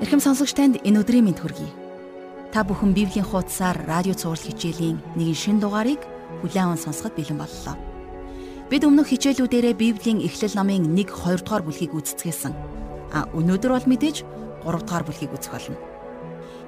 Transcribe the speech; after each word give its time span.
Эрхэм 0.00 0.16
сонсогч 0.16 0.56
танд 0.56 0.80
энэ 0.80 1.04
өдрийн 1.04 1.28
мэнд 1.28 1.44
хүргэе. 1.44 1.68
Та 2.56 2.64
бүхэн 2.64 2.96
Библийн 2.96 3.20
хуудасаар 3.28 3.84
радио 3.84 4.16
цаурал 4.16 4.40
хичээлийн 4.40 4.96
нэгэн 5.12 5.36
шин 5.36 5.60
дугаарыг 5.60 6.00
хүлээн 6.40 6.72
аван 6.72 6.80
сонсоход 6.80 7.20
бэлэн 7.20 7.36
боллоо. 7.36 7.76
Бид 8.72 8.88
өмнөх 8.88 9.12
хичээлүүдээрээ 9.12 9.76
Библийн 9.76 10.24
Эхлэл 10.24 10.56
номын 10.56 10.88
1 10.96 11.04
2 11.04 11.44
дугаар 11.44 11.68
бүлгийг 11.68 11.92
үздэсгэлсэн. 11.92 12.56
А 13.12 13.28
өнөөдөр 13.36 13.72
бол 13.76 13.90
мэдээж 13.92 14.24
3 14.64 14.88
дугаар 14.88 15.04
бүлгийг 15.04 15.36
үзэх 15.36 15.52
болно. 15.52 15.76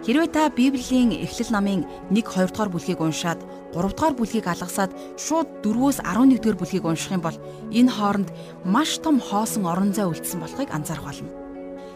Хэрвээ 0.05 0.29
та 0.29 0.53
Библийн 0.53 1.17
Эхлэл 1.25 1.57
номын 1.57 1.89
1 2.13 2.21
2 2.21 2.53
дугаар 2.53 2.69
бүлгийг 2.69 3.01
уншаад 3.01 3.41
3 3.73 3.97
дугаар 3.97 4.13
бүлгийг 4.13 4.45
алгасаад 4.45 4.93
шууд 5.17 5.65
4-өөс 5.65 6.05
11 6.05 6.37
дугаар 6.37 6.61
бүлгийг 6.61 6.85
унших 6.85 7.17
юм 7.17 7.25
бол 7.25 7.41
энэ 7.73 7.89
хооронд 7.97 8.29
маш 8.69 9.01
том 9.01 9.17
хоосон 9.17 9.65
орон 9.65 9.97
зай 9.97 10.05
үлдсэн 10.05 10.37
болохыг 10.37 10.69
анзаарах 10.69 11.09
болно. 11.09 11.42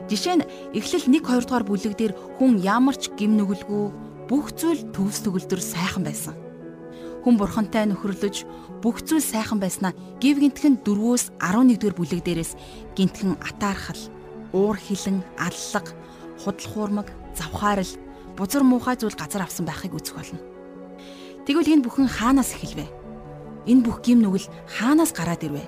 Жишээ 0.07 0.39
нь 0.39 0.47
Эхлэл 0.71 1.11
1 1.11 1.19
2 1.19 1.51
дугаар 1.51 1.67
бүлэг 1.67 1.99
дээр 1.99 2.15
хүн 2.39 2.63
ямар 2.63 2.95
ч 2.95 3.11
гим 3.19 3.35
нүгэлгүй 3.35 3.91
бүх 4.31 4.55
зүйл 4.55 4.87
төвс 4.95 5.27
төгөлдөр 5.27 5.59
сайхан 5.59 6.07
байсан. 6.07 6.39
Хүн 7.27 7.35
бурхантай 7.35 7.91
нөхөрлөж 7.91 8.47
бүх 8.87 9.03
зүйл 9.03 9.19
сайхан 9.19 9.59
байснаа 9.59 9.99
гів 10.23 10.39
гинтхэн 10.39 10.79
4-өөс 10.87 11.35
11 11.43 11.83
дугаар 11.83 11.97
бүлэг 11.99 12.23
дээрээс 12.23 12.55
гинтхэн 12.95 13.35
атаархал, 13.43 13.99
уур 14.55 14.79
хилэн, 14.79 15.27
аллаг, 15.43 15.87
худал 16.39 16.67
хуурмаг, 16.71 17.11
завхаарл, 17.35 17.99
бузар 18.39 18.63
муухай 18.63 18.95
зүйл 18.95 19.19
газар 19.19 19.43
авсан 19.43 19.67
байхыг 19.67 19.91
үзэх 19.91 20.15
болно. 20.15 20.39
Тэгвэл 21.51 21.83
энэ 21.83 21.83
бүхэн 21.83 22.07
хаанаас 22.07 22.55
эхэлвэ? 22.55 22.87
Энэ 23.67 23.83
бүх 23.83 24.07
гим 24.07 24.23
нүгэл 24.23 24.47
хаанаас 24.71 25.11
гараад 25.11 25.43
ирвэ? 25.43 25.67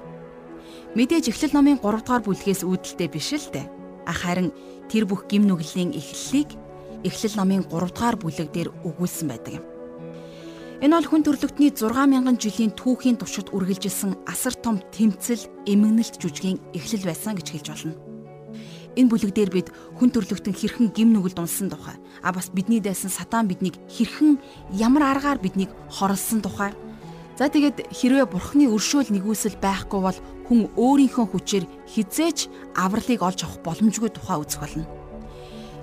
Мэдээж 0.95 1.35
Эхлэл 1.35 1.59
номын 1.59 1.83
3 1.83 2.07
дугаар 2.07 2.23
бүлгээс 2.23 2.63
үүдэлтэй 2.63 3.11
биш 3.11 3.35
л 3.35 3.51
дээ 3.51 3.78
Харин 4.09 4.53
тэр 4.89 5.05
бүх 5.05 5.29
гим 5.29 5.45
нүглийн 5.45 5.93
эхлэлийг 5.93 6.57
Эхлэл 7.05 7.39
намын 7.39 7.63
3 7.71 7.95
дугаар 7.95 8.17
бүлэг 8.19 8.51
дээр 8.51 8.75
өгүүлсэн 8.83 9.31
байдаг 9.31 9.63
юм. 9.63 9.65
Энэ 10.83 10.95
бол 10.99 11.07
хүн 11.11 11.23
төрөлхтний 11.23 11.71
60000 11.71 12.39
жилийн 12.43 12.73
түүхийн 12.75 13.19
туршид 13.19 13.55
үргэлжилсэн 13.55 14.27
асар 14.27 14.55
том 14.59 14.83
тэмцэл, 14.91 15.47
эмгэнэлт 15.67 16.19
жүжигийн 16.19 16.59
эхлэл 16.75 17.07
байсан 17.07 17.39
гэж 17.39 17.47
хэлж 17.55 17.67
болно. 17.71 17.95
Энэ 18.99 19.11
бүлэг 19.11 19.31
дээр 19.35 19.51
бид 19.55 19.69
хүн 19.99 20.11
төрөлхтөн 20.11 20.55
хэрхэн 20.55 20.91
гим 20.91 21.15
нүгэлд 21.15 21.39
унсан 21.39 21.71
тухай, 21.71 21.95
а 22.23 22.35
бас 22.35 22.51
бидний 22.51 22.83
дайсан 22.83 23.11
сатан 23.11 23.47
биднийг 23.47 23.79
хэрхэн 23.87 24.43
ямар 24.75 25.15
аргаар 25.15 25.39
биднийг 25.39 25.71
хорлсон 25.87 26.43
тухай 26.43 26.75
За 27.39 27.47
тэгээд 27.47 27.95
хэрвээ 27.95 28.27
бурхны 28.27 28.67
өршөөл 28.67 29.15
нэгүсэл 29.15 29.63
байхгүй 29.63 30.01
бол 30.03 30.19
хүн 30.51 30.75
өөрийнхөө 30.75 31.27
хүчээр 31.31 31.71
хизээч 31.87 32.51
авралыг 32.75 33.23
олж 33.23 33.47
авах 33.47 33.63
боломжгүй 33.63 34.11
тухай 34.11 34.43
үзэх 34.43 34.59
болно. 34.59 34.91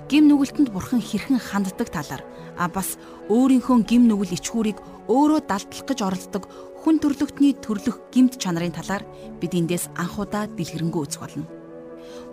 Гим 0.04 0.28
нүгэлтэнд 0.28 0.68
бурхан 0.68 1.00
хэрхэн 1.00 1.40
ханддаг 1.40 1.88
талаар 1.88 2.20
а 2.60 2.68
бас 2.68 3.00
өөрийнхөө 3.32 3.88
гим 3.88 4.04
нүгэл 4.04 4.36
ичхүүрийг 4.36 4.84
өөрөө 5.08 5.40
далдлах 5.48 5.84
гэж 5.88 5.98
оролддог 6.04 6.44
хүн 6.84 7.00
төрлөختний 7.00 7.56
төрлөх 7.56 8.04
гимт 8.12 8.36
чанарын 8.36 8.76
талаар 8.76 9.08
бид 9.40 9.56
эндээс 9.56 9.88
анхудаа 9.96 10.52
дэлгэрэнгүй 10.52 11.02
үзэх 11.08 11.24
болно. 11.24 11.48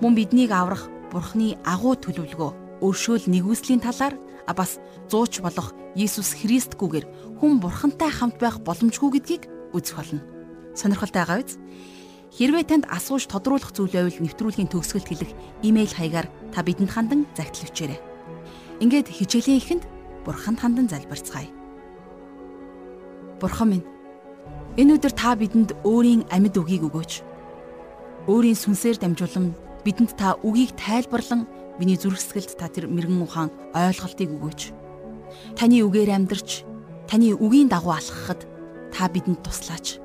Мөн 0.04 0.20
биднийг 0.20 0.52
аврах 0.52 0.92
бурхны 1.16 1.56
агуу 1.64 1.96
төлөвлөгөө 1.96 2.84
өршөөл 2.84 3.32
нэгүслийн 3.32 3.80
талаар 3.80 4.20
а 4.48 4.52
бас 4.52 4.84
зууч 5.08 5.40
болох 5.40 5.72
Иесус 5.96 6.34
Христгүйгээр 6.34 7.23
хүн 7.40 7.62
бурхантай 7.62 8.12
хамт 8.12 8.38
байх 8.38 8.60
боломжгүй 8.62 9.10
гэдгийг 9.18 9.44
үзэх 9.74 9.98
болно. 9.98 10.22
Сонирхолтой 10.76 11.22
байгаа 11.24 11.42
биз? 11.42 11.58
Хэрвээ 12.34 12.66
танд 12.66 12.86
асууж 12.90 13.30
тодруулах 13.30 13.72
зүйл 13.74 13.94
байвал 13.94 14.20
нэвтрүүлгийн 14.20 14.70
төгсгөлд 14.74 15.08
хэлэх 15.08 15.32
имэйл 15.62 15.94
хаягаар 15.94 16.28
та 16.50 16.66
бидэнд 16.66 16.90
хандан 16.90 17.22
загтал 17.38 17.70
өчээрэй. 17.70 18.00
Ингээд 18.82 19.08
хичээлийн 19.14 19.62
эхэнд 19.62 19.84
бурханд 20.26 20.58
хандан 20.60 20.90
залбирцгаая. 20.90 21.50
Бурхан 23.38 23.70
минь 23.70 23.86
энэ 24.82 24.98
өдөр 24.98 25.14
та 25.14 25.38
бидэнд 25.38 25.78
өөрийн 25.86 26.26
амьд 26.34 26.58
үгийг 26.58 26.90
өгөөч. 26.90 27.22
Өөрийн 28.26 28.58
сүнсээр 28.58 28.98
дамжуулан 28.98 29.54
бидэнд 29.86 30.18
та 30.18 30.34
үгийг 30.42 30.74
тайлбарлан 30.74 31.46
Миний 31.80 31.98
зүрхсгэлд 31.98 32.54
та 32.54 32.70
тэр 32.70 32.86
мэрэгэн 32.86 33.26
ухаан 33.26 33.50
ойлголтыг 33.74 34.30
өгөөч. 34.30 34.62
Таны 35.58 35.82
үгээр 35.82 36.14
амьдарч, 36.14 36.62
таны 37.10 37.34
үгийн 37.34 37.70
дагуу 37.70 37.94
алхахад 37.96 38.48
та 38.94 39.10
бидэнд 39.10 39.44
туслаач. 39.44 40.00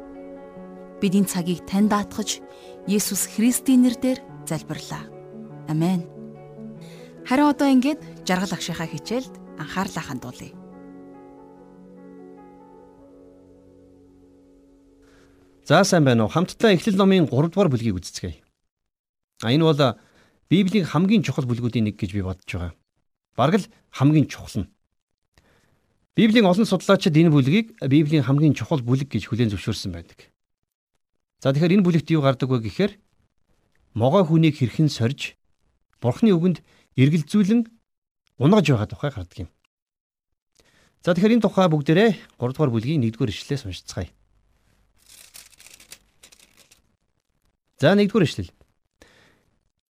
Бидний 1.00 1.24
цагийг 1.24 1.62
тань 1.66 1.88
даатгаж, 1.88 2.42
Есүс 2.88 3.30
Христийн 3.30 3.86
нэрээр 3.86 4.18
залбирлаа. 4.48 5.04
Амен. 5.68 6.08
Харин 7.28 7.52
одоо 7.52 7.68
ингээд 7.68 8.00
жаргал 8.24 8.56
агшихаа 8.56 8.88
хичээлд 8.88 9.34
анхаарлаа 9.60 10.04
хандуулъя. 10.04 10.56
За 15.68 15.84
сайн 15.84 16.04
байна 16.04 16.24
уу? 16.24 16.32
Хамтдаа 16.32 16.72
Эхлэл 16.72 16.96
номын 16.96 17.28
3 17.28 17.52
дугаар 17.52 17.68
бүлгийг 17.68 18.00
үздэцгээе. 18.00 18.40
А 19.44 19.52
энэ 19.52 19.68
бол 19.68 20.00
Библийн 20.48 20.88
хамгийн 20.88 21.20
чухал 21.20 21.44
бүлгүүдийн 21.44 21.92
нэг 21.92 22.00
гэж 22.00 22.10
би 22.16 22.24
бодож 22.24 22.48
байгаа. 22.48 22.72
Бараг 23.36 23.60
л 23.60 23.70
хамгийн 23.92 24.24
чухал 24.32 24.64
нь. 24.64 24.72
Библийн 26.18 26.50
олон 26.50 26.66
судлаачид 26.66 27.14
энэ 27.14 27.30
бүлгийг 27.30 27.78
Библийн 27.78 28.26
хамгийн 28.26 28.50
чухал 28.50 28.82
бүлэг 28.82 29.06
гэж 29.06 29.30
хүлээн 29.30 29.54
зөвшөөрсөн 29.54 29.94
байдаг. 29.94 30.34
За 31.38 31.54
тэгэхээр 31.54 31.78
энэ 31.78 31.86
бүлэгт 31.86 32.10
юу 32.10 32.26
гардаг 32.26 32.50
вэ 32.50 32.58
гэхээр 32.66 32.98
могой 33.94 34.26
хүнийг 34.26 34.58
хэрхэн 34.58 34.90
сорж 34.90 35.38
Бурхны 36.02 36.34
үгэнд 36.34 36.66
эргэлзүүлэн 36.98 37.70
унгаж 38.42 38.66
байгаа 38.66 38.90
тухай 38.90 39.14
гардаг 39.14 39.38
юм. 39.46 39.50
За 41.06 41.14
тэгэхээр 41.14 41.38
энэ 41.38 41.44
тухай 41.46 41.70
бүгдээрээ 41.70 42.10
3 42.34 42.50
дугаар 42.50 42.74
бүлгийн 42.74 43.06
1-р 43.06 43.30
ишлэлээс 43.30 43.70
уншицгаая. 43.70 44.10
За 47.78 47.94
1-р 47.94 48.26
ишлэл. 48.26 48.50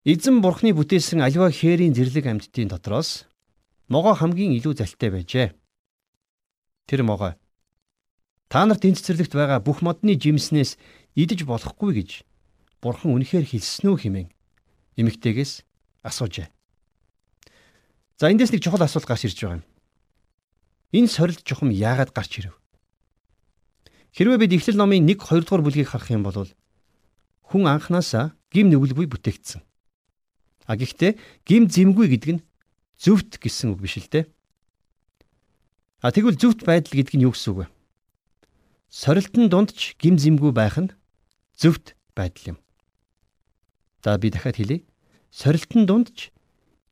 Эзэн 0.04 0.44
бурхны 0.44 0.76
бүтээсэн 0.76 1.24
аливаа 1.24 1.56
хээрийн 1.56 1.96
зэрлэг 1.96 2.28
амьтдын 2.28 2.68
дотроос 2.68 3.24
могоо 3.88 4.12
хамгийн 4.12 4.60
илүү 4.60 4.76
залтай 4.76 5.08
байжээ. 5.08 5.56
Тэр 6.88 7.04
могоо 7.04 7.36
та 8.48 8.64
нарт 8.64 8.88
энэ 8.88 8.96
цэцэрлэгт 8.96 9.36
байгаа 9.36 9.60
бүх 9.60 9.84
модны 9.84 10.16
жимснээс 10.16 10.80
идэж 11.20 11.44
болохгүй 11.44 11.92
гэж 12.00 12.10
бурхан 12.80 13.12
үнэхээр 13.12 13.44
хэлсэн 13.44 13.92
үү 13.92 13.98
хэмээн 14.08 14.28
эмэгтэйгээс 14.96 15.68
асуужээ. 16.08 16.48
За 18.18 18.32
эндээс 18.32 18.56
нэг 18.56 18.64
чухал 18.64 18.82
асуулт 18.82 19.06
гарч 19.06 19.28
ирж 19.28 19.38
байгаа 19.44 19.60
юм. 19.60 19.66
Энэ 20.96 21.12
сорилт 21.12 21.44
чухам 21.44 21.70
яагаад 21.76 22.16
гарч 22.16 22.40
ирэв? 22.40 22.56
Хэрвээ 24.16 24.40
бид 24.40 24.56
Эхлэл 24.56 24.80
номын 24.80 25.04
1 25.04 25.20
2 25.20 25.44
дугаар 25.44 25.62
бүлгийг 25.62 25.92
харах 25.92 26.10
юм 26.10 26.24
бол 26.24 26.48
хүн 27.52 27.64
анханасаа 27.68 28.34
гим 28.50 28.72
нүгэлгүй 28.72 29.12
бүтээгдсэн. 29.12 29.62
А 30.66 30.74
гэхдээ 30.80 31.20
гим 31.44 31.68
зэмгүй 31.68 32.08
гэдэг 32.16 32.32
нь 32.40 32.46
зөвхт 32.98 33.38
гэсэн 33.38 33.76
үг 33.76 33.84
биш 33.84 34.00
л 34.00 34.08
дээ. 34.08 34.26
А 36.02 36.14
тэгвэл 36.14 36.38
зөвхт 36.38 36.62
байдал 36.62 36.94
гэдэг 36.94 37.16
нь 37.18 37.26
юу 37.26 37.34
гэсэн 37.34 37.52
үг 37.54 37.60
вэ? 37.66 37.68
Сорилтын 38.94 39.50
дунд 39.50 39.74
ч 39.74 39.98
гим 39.98 40.22
зэмгүй 40.22 40.54
байх 40.54 40.78
нь 40.78 40.94
зөвхт 41.58 41.98
байдал 42.14 42.54
юм. 42.54 42.58
За 44.06 44.18
би 44.22 44.30
дахиад 44.30 44.62
хэлье. 44.62 44.86
Сорилтын 45.34 45.90
дунд 45.90 46.14
ч 46.14 46.30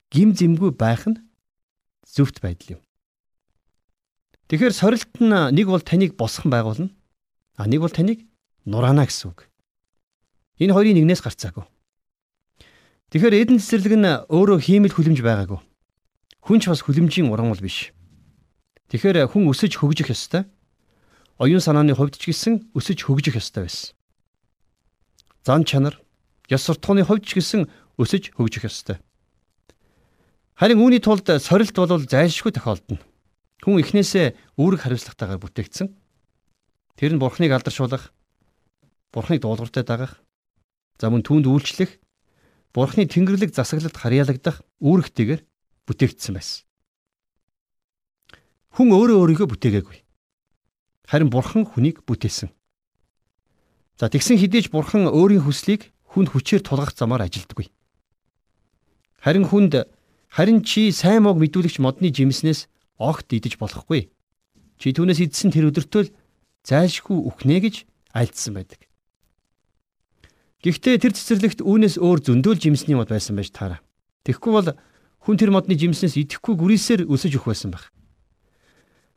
гим 0.09 0.33
зэмгүй 0.33 0.73
байх 0.73 1.05
нь 1.05 1.21
зөвхт 2.01 2.41
байдал 2.41 2.77
юм. 2.77 2.81
Тэгэхээр 4.49 4.73
сорилт 4.73 5.13
нь 5.21 5.29
нэг 5.29 5.65
бол 5.69 5.81
таныг 5.81 6.17
босгон 6.17 6.49
байгуулна. 6.49 6.89
А 7.57 7.69
нэг 7.69 7.81
бол 7.81 7.93
таныг 7.93 8.25
нураана 8.65 9.05
гэсэн 9.05 9.33
үг. 9.33 9.49
Энэ 10.57 10.73
хоёрын 10.73 10.97
нэгнээс 10.97 11.21
гарцаагүй. 11.21 11.65
Тэгэхээр 13.09 13.37
эдэн 13.41 13.61
цэцэрлэг 13.61 13.95
нь 13.97 14.09
өөрөө 14.33 14.59
хиймэл 14.65 14.93
хүлэмж 14.93 15.21
байгаагүй. 15.21 15.61
Хүн 16.45 16.59
ч 16.61 16.69
бас 16.69 16.81
хүлэмжийн 16.85 17.29
уран 17.29 17.53
бол 17.53 17.61
биш. 17.61 17.93
Тэгэхээр 18.95 19.27
хүн 19.27 19.51
өсөж 19.51 19.75
хөгжих 19.75 20.07
ёстой. 20.07 20.47
Оюун 21.35 21.59
санааны 21.59 21.91
хувьд 21.91 22.15
ч 22.15 22.31
гэсэн 22.31 22.71
өсөж 22.71 23.03
хөгжих 23.03 23.35
ёстой 23.35 23.67
байсан. 23.67 23.91
Зан 25.43 25.67
чанар, 25.67 25.99
ёс 26.47 26.63
суртахууны 26.63 27.03
хувьд 27.03 27.27
ч 27.27 27.35
гэсэн 27.35 27.67
өсөж 27.99 28.31
хөгжих 28.39 28.63
ёстой. 28.63 29.03
Харин 30.55 30.79
үүний 30.79 31.03
тулд 31.03 31.27
сорилт 31.27 31.75
бол 31.75 32.07
зайлшгүй 32.07 32.55
тохиолдно. 32.55 33.03
Хүн 33.67 33.83
эхнээсээ 33.83 34.55
үүрэг 34.55 34.87
хариуцлагатайгаар 34.87 35.43
бүтээгдсэн. 35.43 35.91
Тэр 36.95 37.11
нь 37.11 37.19
бурхныг 37.19 37.51
алдаршуулах, 37.51 38.15
бурхныг 39.11 39.43
дуулууртай 39.43 39.83
дагах, 39.83 40.23
за 40.95 41.11
мөн 41.11 41.19
түүнд 41.19 41.51
үйлчлэх, 41.51 41.99
Бурхны 42.75 43.07
Тэнгэрлэг 43.07 43.55
засаглалд 43.55 43.95
харьяалагдах 43.95 44.59
үүрэгтэйгээр 44.83 45.41
бүтээгдсэн 45.87 46.35
байсан. 46.35 46.67
Хүн 48.75 48.91
өөрөө 48.91 49.17
өөрийгөө 49.23 49.47
бүтээгээгүй. 49.55 49.97
Харин 51.07 51.31
Бурхан 51.31 51.63
хүнийг 51.63 52.03
бүтээсэн. 52.03 52.51
За 53.95 54.11
тэгсэн 54.11 54.35
хэдийч 54.35 54.67
Бурхан 54.67 55.07
өөрийн 55.07 55.47
хүслийг 55.47 55.95
хүнд 56.11 56.35
хүчээр 56.35 56.59
тулгах 56.59 56.91
замаар 56.91 57.23
ажилддаг. 57.23 57.71
Харин 59.23 59.47
хүнд 59.47 59.87
Харин 60.27 60.67
чи 60.67 60.91
сайн 60.91 61.23
мог 61.23 61.39
мэдүүлэгч 61.39 61.79
модны 61.79 62.11
жимснээс 62.11 62.67
огт 62.99 63.31
идэж 63.31 63.55
болохгүй. 63.55 64.11
Чи 64.75 64.91
түүнээс 64.91 65.23
идсэн 65.23 65.55
тэр 65.55 65.71
өдөртөө 65.71 66.11
зайлшгүй 66.67 67.15
үхнэ 67.15 67.63
гэж 67.63 67.87
альцсан 68.11 68.59
байдаг. 68.59 68.83
Гэхдээ 70.59 70.99
тэр 70.99 71.15
цэцэрлэгт 71.15 71.63
үүнээс 71.63 71.95
өөр 71.95 72.19
зөндөл 72.19 72.59
жимсний 72.59 72.99
мод 72.99 73.07
байсан 73.07 73.39
байж 73.39 73.55
таараа. 73.55 73.79
Тэгэхгүй 74.27 74.51
бол 74.51 74.75
хүн 75.23 75.39
тэр 75.39 75.55
модны 75.55 75.79
жимснээс 75.79 76.19
идэхгүй 76.19 76.59
гүрээсээр 76.59 77.07
өсөж 77.07 77.39
өх 77.39 77.47
байсан 77.47 77.71
байх. 77.71 77.94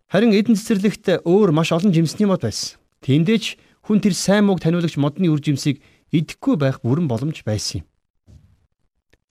Харин 0.08 0.32
эдэн 0.32 0.56
цэцэрлэгт 0.56 1.28
өөр 1.28 1.52
маш 1.52 1.68
олон 1.68 1.92
жимсний 1.92 2.24
мод 2.24 2.40
байсан. 2.40 2.80
Тэндээч 3.04 3.60
хүн 3.84 4.00
тэр 4.00 4.16
сайн 4.16 4.48
мууг 4.48 4.64
таниулагч 4.64 4.96
модны 4.96 5.28
үр 5.28 5.36
жимсийг 5.44 5.84
идэхгүй 6.16 6.56
байх 6.56 6.80
бүрэн 6.80 7.04
боломж 7.12 7.44
байсан 7.44 7.84
юм. 7.84 7.86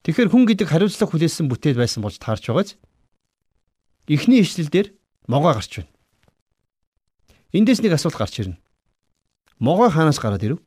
Тэгэхээр 0.06 0.30
хүн 0.30 0.46
гэдэг 0.46 0.70
хариуцлага 0.70 1.18
хүлээсэн 1.18 1.50
бүтээл 1.50 1.82
байсан 1.82 2.06
болж 2.06 2.22
таарч 2.22 2.46
байгааз 2.46 2.78
эхний 4.06 4.46
ишлэл 4.46 4.70
дээр 4.70 4.94
могоо 5.26 5.58
гарч 5.58 5.82
байна. 5.82 5.90
Эндээс 7.58 7.82
нэг 7.82 7.98
асуулт 7.98 8.22
гарч 8.22 8.46
ирнэ. 8.46 8.62
Могоо 9.58 9.90
хаанаас 9.90 10.22
гараад 10.22 10.46
ирэв? 10.46 10.62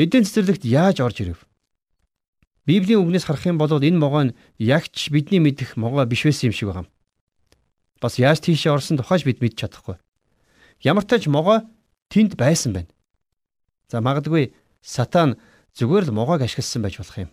Эдийн 0.00 0.24
цэцэрлэгт 0.24 0.64
яаж 0.64 1.04
орж 1.04 1.20
ирэв? 1.20 1.44
Библийн 2.64 3.04
үгнээс 3.04 3.28
харах 3.28 3.44
юм 3.44 3.60
бол 3.60 3.76
энэ 3.76 4.00
могоо 4.00 4.32
нь 4.32 4.36
ягч 4.56 5.12
бидний 5.12 5.38
мэдэх 5.38 5.76
могоо 5.76 6.00
биш 6.08 6.24
байсан 6.24 6.48
юм 6.48 6.56
шиг 6.56 6.72
байна. 6.72 6.88
Бас 8.00 8.18
яаж 8.18 8.40
тийшээ 8.42 8.72
орсон 8.72 8.98
тухайч 8.98 9.26
бид 9.26 9.42
мэдж 9.42 9.58
чадахгүй. 9.58 9.98
Ямар 10.82 11.02
ч 11.02 11.10
тач 11.10 11.24
могоо 11.26 11.66
тэнд 12.08 12.38
байсан 12.38 12.72
байна. 12.72 12.92
За 13.90 13.98
магадгүй 13.98 14.54
сатан 14.82 15.38
зүгээр 15.74 16.10
л 16.10 16.16
могоог 16.16 16.42
ашигласан 16.42 16.82
байж 16.82 16.98
болох 16.98 17.18
юм. 17.18 17.30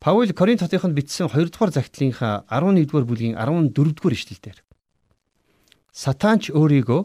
Паул 0.00 0.32
Коринт 0.32 0.64
хотынд 0.64 0.96
бичсэн 0.96 1.28
2 1.28 1.52
дугаар 1.52 1.70
загтлынхаа 1.70 2.48
11 2.48 2.88
дугаар 2.88 3.04
бүлгийн 3.04 3.36
14 3.36 3.94
дугаар 3.94 4.16
ишлэлдэр 4.16 4.58
Сатанч 5.92 6.48
өөрийгөө 6.50 7.02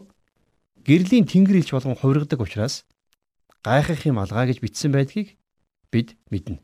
гэрлийн 0.86 1.26
тэнгэр 1.28 1.60
илч 1.60 1.70
болгон 1.74 1.98
хувиргадаг 1.98 2.40
учраас 2.40 2.86
гайхах 3.60 4.06
юм 4.06 4.22
алгаа 4.22 4.46
гэж 4.46 4.62
бичсэн 4.62 4.94
байдгийг 4.94 5.36
бид 5.90 6.16
мэднэ. 6.30 6.62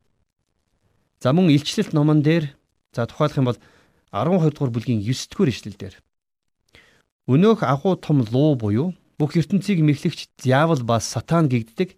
За 1.20 1.34
мөн 1.34 1.50
илчлэлт 1.50 1.92
номон 1.92 2.22
дээр 2.22 2.54
за 2.94 3.04
тухайлах 3.04 3.36
юм 3.36 3.46
бол 3.50 3.60
12 4.12 4.52
дугаар 4.52 4.72
бүлгийн 4.76 5.00
9 5.00 5.32
дугаар 5.32 5.48
ишлэлдэр 5.48 5.94
Өнөөх 7.32 7.64
агуу 7.64 7.96
том 7.96 8.20
луу 8.20 8.54
буюу 8.60 8.92
бүх 9.16 9.32
ертөнцийг 9.40 9.80
мэхлэгч 9.80 10.28
диавол 10.44 10.84
ба 10.84 11.00
сатан 11.00 11.48
гэгддэг 11.48 11.96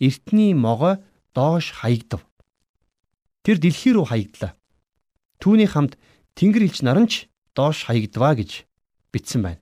эртний 0.00 0.54
могой 0.54 1.02
доош 1.34 1.76
хаягдав. 1.76 2.24
Тэр 3.44 3.60
дэлхий 3.60 3.92
рүү 3.92 4.08
хаягдлаа. 4.08 4.56
Түүний 5.42 5.68
хамт 5.68 5.98
Тэнгэр 6.38 6.64
элч 6.70 6.80
наран 6.80 7.10
ч 7.10 7.28
доош 7.52 7.84
хаягдваа 7.84 8.38
гэж 8.40 8.64
бичсэн 9.12 9.42
байна. 9.44 9.60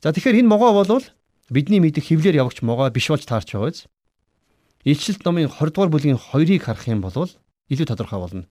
За 0.00 0.14
тэгэхээр 0.14 0.40
энэ 0.40 0.48
могоо 0.48 0.72
болвол 0.72 1.04
бидний 1.50 1.82
мэдих 1.84 2.08
хевлэр 2.08 2.38
явагч 2.38 2.64
могоо 2.64 2.88
биш 2.88 3.12
болж 3.12 3.28
таарч 3.28 3.52
байгааз. 3.52 3.90
Илчилт 4.88 5.20
номын 5.26 5.52
20 5.52 5.74
дугаар 5.74 5.92
бүлгийн 5.92 6.16
2-ыг 6.16 6.64
харах 6.64 6.88
юм 6.88 7.02
бол 7.04 7.28
илүү 7.68 7.86
тодорхой 7.86 8.18
болно. 8.22 8.46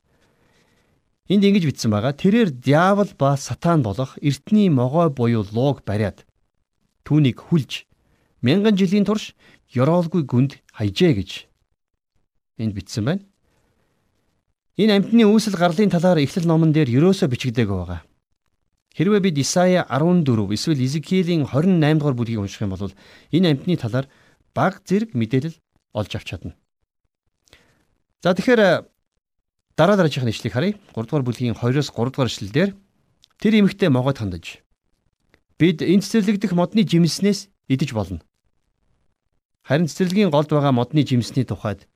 Энд 1.31 1.48
ингэж 1.48 1.63
бичсэн 1.63 1.95
байгаа. 1.95 2.12
Тэрээр 2.12 2.51
диавол 2.51 3.07
ба 3.16 3.39
сатан 3.39 3.80
болох 3.80 4.19
эртний 4.19 4.68
могоо 4.68 5.07
буюу 5.07 5.48
лууг 5.48 5.80
бариад 5.88 6.28
түүнийг 7.07 7.39
хүлж 7.39 7.88
мянган 8.44 8.75
жилийн 8.75 9.07
турш 9.07 9.31
ёроолгүй 9.72 10.28
гүнд 10.28 10.60
хайжээ 10.75 11.13
гэж 11.16 11.31
энд 12.60 12.75
бичсэн 12.75 13.07
байна. 13.07 13.24
Энэ 14.75 15.00
амьтны 15.00 15.24
үүсэл 15.24 15.56
гарлын 15.56 15.88
талаар 15.88 16.19
эхлэл 16.19 16.51
номон 16.51 16.75
дээр 16.75 16.92
ерөөсөө 17.00 17.31
бичигдээг 17.31 17.69
байгаа. 17.72 18.04
Хэрвээ 18.92 19.24
бид 19.24 19.39
Исая 19.39 19.88
14 19.88 20.51
эсвэл 20.51 20.83
Изекиэлийн 20.83 21.48
28 21.48 21.80
дугаар 21.95 22.16
бүлгийг 22.19 22.44
унших 22.44 22.68
юм 22.68 22.75
бол 22.75 22.92
энэ 23.31 23.56
амьтны 23.56 23.80
талаар 23.80 24.12
баг 24.51 24.83
зэрэг 24.83 25.16
мэдээлэл 25.16 25.56
олж 25.95 26.12
авч 26.12 26.28
чадна. 26.28 26.60
За 28.19 28.36
тэгэхээр 28.36 28.90
дараа 29.81 29.98
дараагийн 29.98 30.30
ишлэгийг 30.30 30.54
харъя. 30.54 30.78
3 30.94 31.10
дугаар 31.10 31.25
бүлгийн 31.25 31.57
2-оос 31.57 31.89
3 31.89 32.13
дугаар 32.13 32.30
ишлэлдэр 32.30 32.69
тэр 33.42 33.54
эмэгтэй 33.57 33.89
могоод 33.89 34.22
хандаж 34.22 34.62
бид 35.57 35.81
энэ 35.81 36.06
цэцэрлэгдэх 36.06 36.54
модны 36.54 36.86
жимснээс 36.86 37.50
идэж 37.66 37.89
болно. 37.98 38.22
Харин 39.66 39.89
цэцэрлэгийн 39.89 40.30
голд 40.30 40.54
байгаа 40.54 40.69
модны 40.69 41.01
жимсний 41.01 41.50
тухайд 41.50 41.89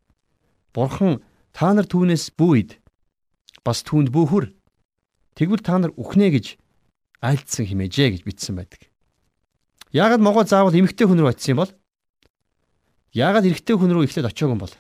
Бурхан 0.74 1.22
та 1.54 1.78
нар 1.78 1.86
түүнээс 1.86 2.34
бүүид 2.34 2.82
бас 3.62 3.86
түүнд 3.86 4.10
бүүхүр 4.10 4.50
тэгвэл 5.38 5.62
та 5.62 5.78
нар 5.78 5.94
үхнэ 5.94 6.34
гэж 6.34 6.58
айлдсан 7.22 7.70
химээжээ 7.70 8.18
гэж 8.18 8.22
бичсэн 8.26 8.58
байдаг. 8.58 8.90
Яагаад 9.94 10.26
могоо 10.26 10.42
заавал 10.42 10.74
эмэгтэй 10.74 11.06
хүн 11.06 11.22
рүү 11.22 11.38
очисон 11.38 11.54
юм 11.54 11.62
бол? 11.62 11.72
Яагаад 13.14 13.46
эрэгтэй 13.46 13.78
хүн 13.78 13.94
рүү 13.94 14.10
эхлээд 14.10 14.30
очиог 14.34 14.58
юм 14.58 14.62
бол? 14.66 14.74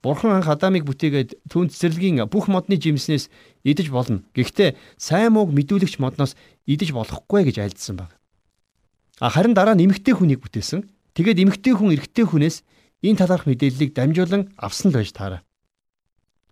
Бурхан 0.00 0.32
анх 0.32 0.48
Адамыг 0.48 0.88
бүтээгээд 0.88 1.44
түүн 1.52 1.68
цэцэрлэгийн 1.68 2.24
бүх 2.32 2.48
модны 2.48 2.80
жимснээс 2.80 3.28
идэж 3.68 3.92
болно. 3.92 4.24
Гэхдээ 4.32 4.76
сайн 4.96 5.36
мууг 5.36 5.52
мэдүүлэгч 5.52 6.00
модноос 6.00 6.40
идэж 6.64 6.96
болохгүй 6.96 7.52
гэж 7.52 7.60
айлдсан 7.60 8.00
баг. 8.00 8.16
А 9.20 9.28
харин 9.28 9.52
дараа 9.52 9.76
нь 9.76 9.84
эмэгтэй 9.84 10.16
хүнийг 10.16 10.40
бүтээсэн. 10.40 10.88
Тэгээд 11.12 11.44
эмэгтэй 11.44 11.76
хүн 11.76 11.92
эрэгтэй 11.92 12.24
хүнээс 12.24 12.64
энэ 13.04 13.20
талаарх 13.20 13.44
мэдээллийг 13.44 13.92
дамжуулан 13.92 14.48
авсан 14.56 14.88
л 14.88 14.96
байж 14.96 15.12
таараа. 15.12 15.44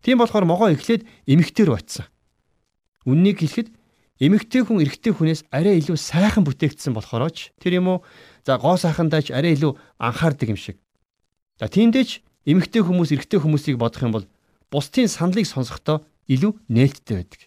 Тийм 0.04 0.20
болохоор 0.20 0.44
могоо 0.44 0.68
эхлээд 0.68 1.08
эмэгтэй 1.24 1.64
рүү 1.64 1.76
очисон. 1.80 2.06
Үннийг 3.08 3.40
хэлэхэд 3.40 3.72
эмэгтэй 4.20 4.62
хүн 4.68 4.84
эрэгтэй 4.84 5.12
хүнээс 5.16 5.48
арай 5.48 5.80
илүү 5.80 5.96
сайхан 5.96 6.44
бүтээгдсэн 6.44 6.92
болохоор 6.92 7.32
ч 7.32 7.56
тэр 7.56 7.80
юм 7.80 7.96
уу 7.96 7.98
за 8.44 8.60
гоо 8.60 8.76
сайхандаач 8.76 9.32
арай 9.32 9.56
илүү 9.56 9.72
анхаардаг 9.96 10.52
юм 10.52 10.60
шиг. 10.60 10.76
За 11.56 11.72
тиймдээч 11.72 12.27
эмэгтэй 12.48 12.80
хүмүүс 12.80 13.12
эрэгтэй 13.12 13.44
хүмүүсийг 13.44 13.76
бодох 13.76 14.00
юм 14.00 14.12
бол 14.16 14.26
бусдын 14.72 15.12
саналыг 15.12 15.44
сонсохдоо 15.44 16.00
илүү 16.32 16.56
нээлттэй 16.72 17.16
байдаг. 17.20 17.40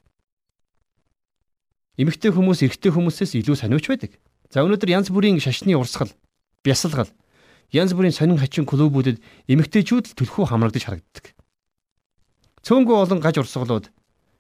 Эмэгтэй 1.97 2.29
хүмүүс 2.29 2.61
эрэгтэй 2.61 2.91
хүмүүсээс 2.93 3.33
илүү 3.41 3.55
сониуч 3.57 3.85
байдаг. 3.89 4.11
За 4.53 4.61
өнөөдөр 4.61 4.93
янз 4.93 5.09
бүрийн 5.09 5.41
шашны 5.41 5.73
урсгал, 5.73 6.13
бясалгал, 6.61 7.09
янз 7.73 7.97
бүрийн 7.97 8.13
сонин 8.13 8.37
хачин 8.37 8.69
клубүүдэд 8.69 9.17
эмэгтэйчүүд 9.49 10.13
л 10.13 10.17
төлхөө 10.21 10.53
хамрагдаж 10.53 10.85
харагддаг. 10.85 11.33
Цөөнгөө 12.61 12.97
олон 13.01 13.19
гаж 13.25 13.41
урсгалууд 13.41 13.89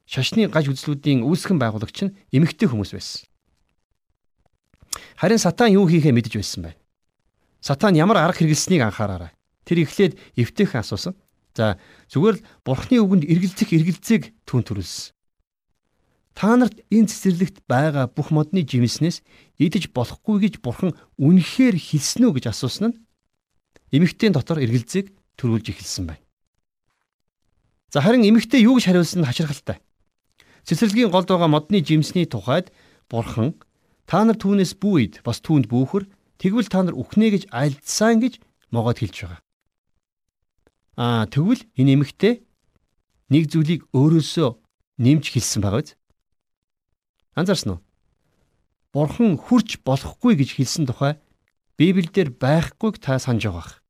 шашны 0.05 0.45
гаж 0.45 0.69
үзлүүдийн 0.69 1.25
үүсгэн 1.25 1.57
байгуулагч 1.57 1.97
нь 2.05 2.13
эмэгтэй 2.29 2.69
хүмүүс 2.69 2.93
байсан. 2.93 3.25
Харин 5.17 5.41
сатан 5.41 5.73
юу 5.73 5.87
хийхээ 5.87 6.13
мэдэж 6.13 6.33
байсан 6.37 6.61
байна. 6.69 6.79
Сатан 7.63 7.95
ямар 7.95 8.19
арга 8.19 8.41
хэрэглэснийг 8.43 8.83
анхаараарай. 8.83 9.33
Тэр 9.65 9.85
эхлээд 9.85 10.13
эвтэйхэн 10.37 10.81
асуусан. 10.81 11.13
За 11.53 11.77
зүгээр 12.09 12.35
л 12.39 12.45
бурхны 12.63 12.97
үгэнд 13.03 13.27
эргэлзэх 13.27 13.69
эргэлзээг 13.75 14.23
түн 14.47 14.63
төрүүлсэн. 14.63 15.13
Та 16.31 16.55
нарт 16.55 16.79
энэ 16.87 17.11
цэцэрлэгт 17.11 17.67
байгаа 17.67 18.07
бүх 18.07 18.31
модны 18.31 18.63
жимснээс 18.63 19.19
идэж 19.59 19.91
болохгүй 19.91 20.47
гэж 20.47 20.53
бурхан 20.63 20.95
үнэхээр 21.19 21.75
хэлсэн 21.75 22.31
үү 22.31 22.39
гэж 22.39 22.45
асуусан 22.55 22.95
нь 22.95 22.99
эмэгтэйн 23.91 24.31
дотор 24.31 24.63
эргэлзээг 24.63 25.11
төрүүлж 25.35 25.75
эхэлсэн 25.75 26.07
байна. 26.07 26.23
За 27.91 27.99
харин 27.99 28.23
эмэгтэй 28.23 28.63
юу 28.63 28.79
гэж 28.79 28.87
хариулсан 28.87 29.21
нь 29.21 29.27
хачирхалтай. 29.27 29.83
Цэцэрлэгийн 30.63 31.11
голд 31.11 31.27
байгаа 31.27 31.51
модны 31.51 31.83
жимсний 31.83 32.23
тухайд 32.23 32.71
Бурхан 33.11 33.59
та 34.07 34.23
нар 34.23 34.39
түүнээс 34.39 34.79
бүүид 34.79 35.19
бас 35.27 35.43
түүнд 35.43 35.67
бүүхэр 35.67 36.07
тэгвэл 36.39 36.71
та 36.71 36.87
нар 36.87 36.95
үхнэ 36.95 37.35
гэж 37.35 37.43
альдсан 37.51 38.23
гэж 38.23 38.39
могоод 38.71 39.03
хэлж 39.03 39.27
байгаа. 39.27 39.41
Аа 41.01 41.25
тэгвэл 41.25 41.65
энэ 41.81 41.97
эмэгтэй 41.97 42.45
нэг 43.33 43.49
зүйлийг 43.49 43.89
өөрөөсөө 43.89 44.49
нэмж 45.01 45.25
хэлсэн 45.33 45.65
байгаа 45.65 45.81
биз? 45.81 45.97
Анзаарсан 47.33 47.73
уу? 47.73 47.81
Бурхан 48.93 49.41
хүрч 49.41 49.81
болохгүй 49.81 50.37
гэж 50.37 50.61
хэлсэн 50.61 50.85
тухай 50.85 51.17
Библиэлд 51.81 52.37
байхгүйг 52.37 53.01
та 53.01 53.17
санаж 53.17 53.49
байгаа. 53.49 53.81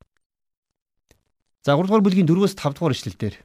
За 1.68 1.76
3 1.76 1.84
дугаар 1.84 2.06
бүлгийн 2.08 2.32
4-өөс 2.32 2.56
5 2.56 2.80
дугаар 2.80 2.96
ишлэлдэр 2.96 3.36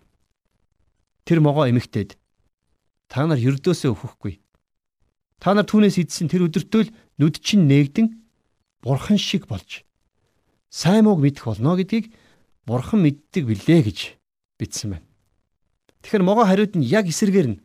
тэр 1.27 1.39
могоо 1.43 1.67
эмэгтэйд 1.67 2.15
Та 3.11 3.27
нар 3.27 3.39
ердөөсөө 3.39 3.95
өхөхгүй. 3.95 4.43
Та 5.39 5.55
нар 5.55 5.67
түүнээс 5.67 5.99
идсэн 6.03 6.27
тэр 6.31 6.51
өдөртөө 6.51 6.83
л 6.87 6.95
нүд 7.23 7.39
чинь 7.39 7.67
нээгдэн 7.71 8.07
бурхан 8.83 9.19
шиг 9.19 9.47
болж 9.47 9.87
сайн 10.71 11.07
мууг 11.07 11.23
мэдэх 11.23 11.47
болно 11.47 11.79
гэдгийг 11.79 12.11
бурхан 12.67 13.01
мэддэг 13.07 13.47
билээ 13.47 13.81
гэж 13.87 13.99
бичсэн 14.59 14.99
байна. 14.99 15.07
Тэгэхээр 16.03 16.27
могоо 16.27 16.45
хариуд 16.45 16.75
нь 16.75 16.85
яг 16.87 17.07
эсэргээр 17.07 17.49
нь 17.55 17.61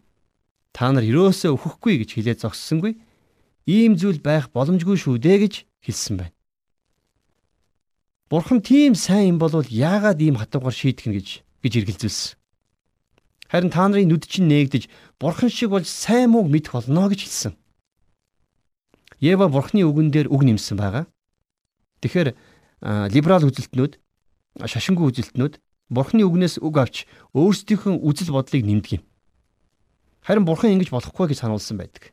та 0.71 0.93
нар 0.93 1.03
ерөөсөө 1.03 1.57
өхөхгүй 1.57 2.05
гэж 2.05 2.09
хэлээд 2.15 2.41
зогссонгүй. 2.45 3.01
Ийм 3.65 3.97
зүйл 3.97 4.21
байх 4.21 4.53
боломжгүй 4.53 4.97
шүү 4.97 5.17
дээ 5.17 5.37
гэж 5.45 5.53
хэлсэн 5.83 6.15
байна. 6.21 6.35
Бурхан 8.31 8.61
тийм 8.63 8.95
сайн 8.95 9.35
юм 9.35 9.37
болвол 9.41 9.67
яагаад 9.67 10.21
ийм 10.21 10.39
хатуугаар 10.39 10.71
шийдэх 10.71 11.11
нь 11.11 11.17
гэж 11.19 11.27
гэж 11.65 11.73
эргэлзүүлсэн. 11.83 12.39
Харин 13.51 13.67
та 13.67 13.83
нарын 13.83 14.07
нүд 14.07 14.23
чинь 14.23 14.47
нээгдэж 14.47 14.87
бурхан 15.19 15.51
шиг 15.51 15.75
болж 15.75 15.83
сайн 15.83 16.31
мууг 16.31 16.47
мэдэх 16.47 16.71
болно 16.71 17.11
гэж 17.11 17.27
хэлсэн. 17.27 17.53
Ева 19.19 19.51
бурхны 19.51 19.83
үгэн 19.83 20.09
дээр 20.15 20.27
үг 20.31 20.41
нэмсэн 20.47 20.79
байгаа. 20.79 21.05
Тэгэхээр 21.99 22.33
либерал 23.11 23.45
үзэлтнүүд, 23.45 23.99
шашингүй 24.59 25.11
үзэлтнүүд 25.11 25.59
бурхны 25.91 26.23
үгнээс 26.27 26.59
үг 26.59 26.75
авч 26.77 26.95
өөрсдийнхөө 27.37 28.03
үзэл 28.03 28.35
бодлыг 28.35 28.63
нэмдэг 28.65 28.91
юм. 28.99 29.03
Харин 30.25 30.45
бурхан 30.45 30.75
ингэж 30.75 30.91
болохгүй 30.91 31.31
гэж 31.31 31.45
сануулсан 31.45 31.77
байдаг. 31.79 32.11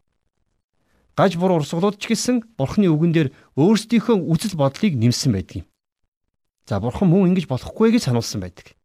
Гаж 1.19 1.35
буруу 1.35 1.59
урсгалууд 1.59 1.99
ч 1.99 2.15
гэсэн 2.15 2.55
бурхны 2.55 2.87
үгэн 2.87 3.13
дээр 3.15 3.29
өөрсдийнхөө 3.59 4.17
үзэл 4.23 4.55
бодлыг 4.55 4.95
нэмсэн 4.95 5.35
байдаг 5.35 5.57
юм. 5.63 5.67
За 6.67 6.79
бурхан 6.79 7.11
мөн 7.11 7.35
ингэж 7.35 7.51
болохгүй 7.51 7.95
гэж 7.97 8.11
сануулсан 8.11 8.43
байдаг 8.43 8.79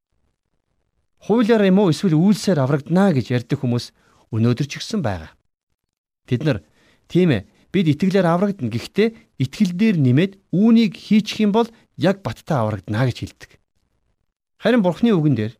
хуулиар 1.23 1.63
юм 1.63 1.79
уу 1.79 1.91
эсвэл 1.91 2.19
үйлсээр 2.19 2.59
аврагдана 2.59 3.15
гэж 3.15 3.31
ярьдаг 3.31 3.63
хүмүүс 3.63 3.95
өнөөдөр 4.35 4.67
ч 4.67 4.83
гэсэн 4.83 4.99
байгаа. 4.99 5.31
Тэд 6.27 6.43
нар 6.43 6.59
тийм 7.07 7.31
ээ 7.31 7.47
бид 7.73 7.89
итгэлээр 7.89 8.29
аврагдана 8.29 8.69
гэхдээ 8.69 9.41
итгэл 9.41 9.73
дээр 9.73 9.97
нэмээд 9.97 10.33
үүнийг 10.53 10.93
хийчих 10.93 11.41
юм 11.41 11.51
бол 11.51 11.67
яг 11.97 12.21
баттай 12.21 12.61
аврагдана 12.61 13.09
гэж 13.09 13.17
хэлдэг. 13.25 13.51
Харин 14.61 14.85
Бурхны 14.85 15.11
үгэн 15.17 15.35
дээр 15.35 15.53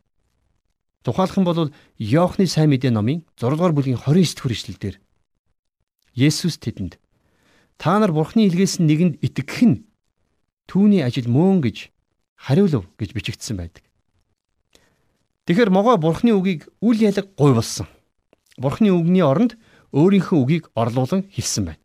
тухайлах 1.01 1.38
юм 1.41 1.46
бол 1.50 1.74
Иохны 1.98 2.46
сайн 2.46 2.70
мэдээ 2.70 2.93
номын 2.93 3.25
6 3.36 3.58
дугаар 3.58 3.74
бүлгийн 3.74 3.98
29 3.98 4.46
дэх 4.46 4.53
эшлэлдэр 4.53 4.96
Есүс 6.13 6.62
тэдэнд 6.62 7.01
та 7.82 7.98
нар 7.98 8.13
Бурхны 8.13 8.46
илгээс 8.46 8.77
нэгэнд 8.77 9.17
итгэх 9.25 9.60
нь 9.65 9.84
түүний 10.70 11.01
ажил 11.01 11.27
мөн 11.27 11.65
гэж 11.65 11.89
хариулв 12.38 12.88
гэж 12.96 13.10
бичигдсэн 13.12 13.58
байдаг. 13.58 13.84
Тэгэхээр 15.43 15.75
могоо 15.75 16.00
бурхны 16.00 16.32
үгийг 16.32 16.72
үл 16.79 16.96
ялга 16.96 17.27
гуй 17.36 17.51
болсон. 17.51 17.88
Бурхны 18.55 18.96
үгний 18.96 19.24
оронд 19.24 19.60
өөрийнхөө 19.91 20.39
үгийг 20.39 20.63
орлуулан 20.72 21.27
хэлсэн 21.27 21.63
байна. 21.67 21.83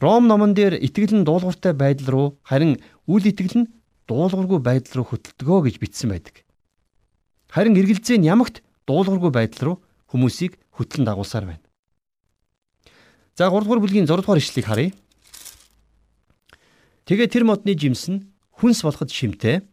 Ром 0.00 0.26
номон 0.26 0.56
дээр 0.56 0.80
итгэл 0.80 1.12
нь 1.12 1.26
дуулууртай 1.28 1.76
байдал 1.76 2.08
руу 2.08 2.26
харин 2.40 2.80
үл 3.04 3.20
итгэл 3.20 3.64
нь 3.64 3.70
дуулуургүй 4.08 4.60
байдал 4.64 5.04
руу 5.04 5.06
хөтөлдгөө 5.12 5.68
гэж 5.68 5.76
бичсэн 5.76 6.08
байдаг. 6.08 6.40
Харин 7.52 7.76
эргэлзээ 7.76 8.16
нь 8.16 8.24
ямагт 8.24 8.64
дуулуургүй 8.88 9.28
байдал 9.28 9.62
руу 9.66 9.76
хүмүүсийг 10.08 10.56
хөтлөн 10.72 11.04
дагуулсаар 11.04 11.52
байна. 11.52 11.64
За 13.36 13.52
3 13.52 13.60
дугаар 13.60 13.84
бүлгийн 13.84 14.08
6 14.08 14.24
дугаар 14.24 14.40
ишлэгийг 14.40 14.66
харъя. 14.66 14.90
Тэгээ 17.04 17.28
тэр 17.28 17.44
модны 17.44 17.76
жимс 17.76 18.08
нь 18.08 18.24
хүнс 18.56 18.80
болоход 18.80 19.12
шимтэй 19.12 19.68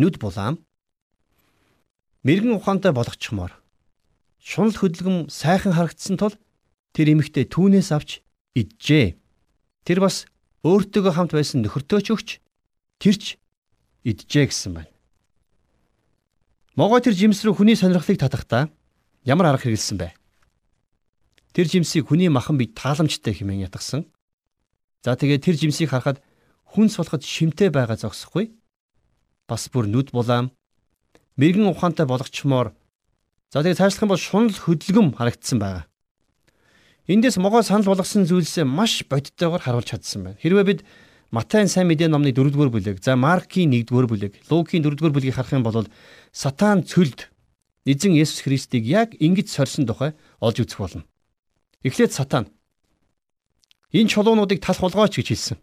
нүд 0.00 0.16
булаам 0.24 0.56
мэрэгэн 2.24 2.56
ухаантай 2.56 2.96
болгочихмоор 2.96 3.52
шунал 4.40 4.72
хөдөлгөм 4.72 5.28
сайхан 5.28 5.76
харагдсан 5.76 6.16
тул 6.16 6.32
тэр 6.96 7.12
эмэгтэй 7.12 7.44
түүнээс 7.48 7.92
авч 7.92 8.24
иджээ. 8.56 9.23
Тэр 9.84 10.00
бас 10.00 10.24
өөртөөгөө 10.64 11.12
хамт 11.12 11.32
байсан 11.36 11.60
нөхөртөө 11.60 12.00
ч 12.00 12.08
өгч 12.16 12.28
тэрч 13.00 13.24
иджээ 14.08 14.48
гэсэн 14.48 14.72
байна. 14.80 14.92
Могой 16.74 17.04
тэр 17.04 17.14
жимс 17.14 17.44
рүү 17.44 17.60
хүний 17.60 17.76
сонирхлыг 17.76 18.16
татахдаа 18.16 18.72
ямар 19.28 19.52
арга 19.52 19.68
хэрэгэлсэн 19.68 20.00
бэ? 20.00 20.16
Тэр 21.54 21.68
жимсийг 21.68 22.08
хүний 22.08 22.32
махан 22.32 22.58
бие 22.58 22.72
тааламжтай 22.72 23.36
хэмээн 23.36 23.68
ятгсан. 23.70 24.08
За 25.04 25.14
тэгээд 25.14 25.44
тэр 25.44 25.56
жимсийг 25.60 25.92
харахад 25.92 26.24
хүнс 26.64 26.98
болоход 26.98 27.22
шимтэй 27.22 27.70
байгаа 27.70 28.00
зогсохгүй. 28.00 28.50
Бас 29.46 29.68
бүр 29.70 29.86
нүд 29.86 30.10
булаам 30.10 30.50
мэрэгэн 31.36 31.70
ухаантай 31.70 32.08
болгочмоор 32.08 32.74
за 33.54 33.62
тэгээ 33.62 33.78
цаашлах 33.78 34.02
юм 34.02 34.10
бол 34.10 34.18
шунал 34.18 34.50
хөдөлгөм 34.50 35.14
харагдсан 35.14 35.58
байгаа. 35.62 35.84
Эндээс 37.04 37.36
могоо 37.36 37.60
санал 37.60 37.84
болгосон 37.84 38.24
зүйлсээ 38.24 38.64
маш 38.64 39.04
бодиттойгоор 39.04 39.60
харуулж 39.60 39.92
чадсан 39.92 40.24
байна. 40.24 40.40
Хэрвээ 40.40 40.64
бид 40.64 40.80
Матайн 41.34 41.66
сайн 41.66 41.90
мэдээ 41.90 42.08
номны 42.08 42.30
4-р 42.30 42.70
бүлэг, 42.70 43.02
за 43.02 43.18
Маркийн 43.18 43.74
1-р 43.74 44.06
бүлэг, 44.06 44.46
Лукийн 44.46 44.86
4-р 44.86 45.10
бүлгийг 45.10 45.34
харах 45.34 45.52
юм 45.52 45.66
бол 45.66 45.82
сатан 46.30 46.86
цөлд 46.86 47.26
эзэн 47.84 48.14
Есүс 48.14 48.46
Христийг 48.46 48.86
яг 48.86 49.18
ингэж 49.18 49.50
сорьсон 49.50 49.84
тухай 49.84 50.14
олж 50.38 50.62
үзэх 50.62 50.78
болно. 50.78 51.02
Эхлээд 51.82 52.14
сатан 52.14 52.54
энэ 53.90 54.08
чулуунуудыг 54.08 54.62
тал 54.62 54.78
хулгаач 54.78 55.18
гэж 55.18 55.28
хэлсэн. 55.34 55.58